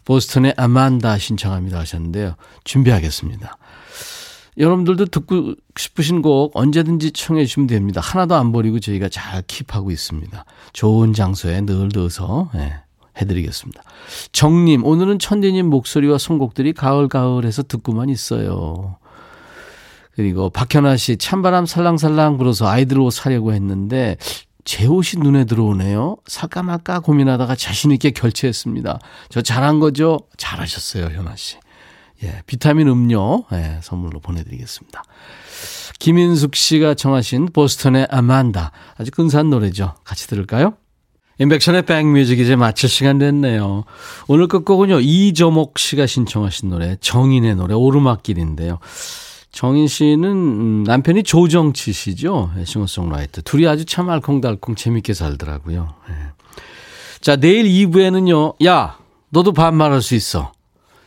보스턴의 0.07 0.55
아만다 0.57 1.19
신청합니다 1.19 1.81
하셨는데요. 1.81 2.37
준비하겠습니다. 2.65 3.59
여러분들도 4.59 5.07
듣고 5.07 5.55
싶으신 5.77 6.23
곡 6.23 6.53
언제든지 6.55 7.13
청해 7.13 7.45
주시면 7.45 7.67
됩니다. 7.67 8.01
하나도 8.01 8.35
안 8.37 8.53
버리고 8.53 8.81
저희가 8.81 9.11
잘 9.11 9.43
킵하고 9.43 9.93
있습니다. 9.93 10.45
좋은 10.73 11.13
장소에 11.13 11.61
늘 11.61 11.91
넣어서 11.93 12.51
예, 12.55 12.77
해드리겠습니다. 13.21 13.83
정님, 14.33 14.87
오늘은 14.87 15.19
천디님 15.19 15.67
목소리와 15.67 16.17
선곡들이 16.17 16.73
가을가을해서 16.73 17.65
듣고만 17.65 18.09
있어요. 18.09 18.97
그리고 20.15 20.49
박현아 20.49 20.97
씨, 20.97 21.19
찬바람 21.19 21.67
살랑살랑 21.67 22.39
불어서 22.39 22.67
아이들 22.67 22.99
옷 23.01 23.11
사려고 23.11 23.53
했는데 23.53 24.17
제 24.67 24.85
옷이 24.85 25.23
눈에 25.23 25.45
들어오네요. 25.45 26.17
살까 26.27 26.65
말까 26.65 26.99
고민하다가 26.99 27.55
자신있게 27.55 28.11
결제했습니다. 28.11 28.99
저 29.31 29.41
잘한 29.41 29.79
거죠? 29.79 30.19
잘하셨어요, 30.37 31.07
현아 31.07 31.37
씨. 31.37 31.57
예, 32.25 32.43
비타민 32.47 32.89
음료, 32.89 33.45
예, 33.53 33.79
선물로 33.83 34.19
보내드리겠습니다. 34.21 35.05
김인숙 36.01 36.57
씨가 36.57 36.95
청하신 36.95 37.51
보스턴의 37.53 38.09
아만다. 38.11 38.73
아주 38.99 39.13
근사한 39.13 39.51
노래죠. 39.51 39.95
같이 40.03 40.27
들을까요? 40.27 40.75
인백션의 41.39 41.83
백뮤직 41.83 42.41
이제 42.41 42.57
마칠 42.57 42.89
시간 42.89 43.19
됐네요. 43.19 43.85
오늘 44.27 44.49
끝곡은요, 44.49 44.99
이저목 45.01 45.79
씨가 45.79 46.07
신청하신 46.07 46.71
노래, 46.71 46.97
정인의 47.01 47.55
노래, 47.55 47.75
오르막길인데요. 47.75 48.81
정인 49.57 49.89
씨는 49.89 50.25
음, 50.25 50.85
남편이 50.85 51.23
조정치 51.23 51.95
씨죠. 51.95 52.51
예, 52.59 52.67
싱어송라이터. 52.67 53.41
둘이 53.41 53.67
아주 53.67 53.87
참 53.87 54.11
알콩달콩 54.11 54.75
재밌게 54.75 55.15
살더라고요. 55.15 55.95
예. 56.11 56.15
자, 57.23 57.37
내일 57.37 57.65
2부에는요. 57.65 58.63
야, 58.67 58.99
너도 59.31 59.55
반말할 59.55 60.03
수 60.03 60.15
있어. 60.15 60.53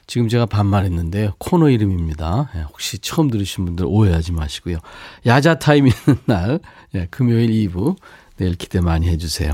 지금 0.07 0.27
제가 0.27 0.47
반말했는데요. 0.47 1.33
코너 1.37 1.69
이름입니다. 1.69 2.49
예, 2.55 2.61
혹시 2.61 2.97
처음 2.97 3.29
들으신 3.29 3.65
분들 3.65 3.85
오해하지 3.87 4.31
마시고요. 4.31 4.79
야자 5.27 5.59
타임 5.59 5.85
있는 5.85 6.17
날, 6.25 6.59
예, 6.95 7.07
금요일 7.11 7.51
2부. 7.51 7.97
내일 8.37 8.55
기대 8.55 8.81
많이 8.81 9.07
해주세요. 9.09 9.51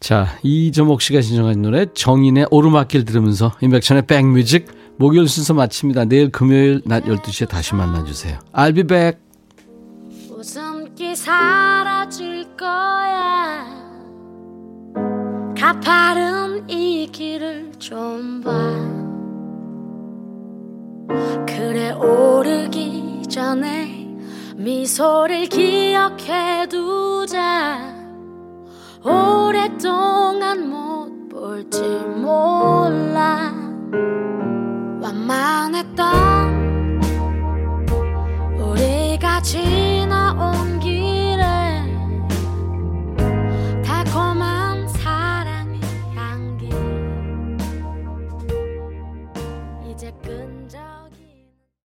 자, 0.00 0.36
이저목 0.42 1.00
씨가 1.00 1.20
신청한 1.20 1.62
노래 1.62 1.86
정인의 1.94 2.48
오르막길 2.50 3.04
들으면서 3.04 3.52
인백천의 3.60 4.08
백뮤직 4.08 4.77
목요일 4.98 5.28
순서 5.28 5.54
마칩니다. 5.54 6.04
내일 6.06 6.30
금요일 6.30 6.82
낮 6.84 7.04
12시에 7.04 7.48
다시 7.48 7.74
만나주세요. 7.74 8.38
I'll 8.52 8.74
be 8.74 8.82
back. 8.82 9.18
웃음기 10.30 11.16
사라질 11.16 12.44
거야 12.56 13.66
가파른 15.58 16.68
이 16.68 17.08
길을 17.10 17.72
좀 17.78 18.40
봐 18.44 18.52
그래 21.46 21.90
오르기 21.90 23.22
전에 23.28 24.16
미소를 24.56 25.46
기억해 25.48 26.68
두자 26.68 27.78
오랫동안 29.04 30.68
못 30.68 31.28
볼지 31.30 31.82
몰라 31.82 33.52
완만했던 35.28 36.06
우리가 38.58 39.42
지나온 39.42 40.67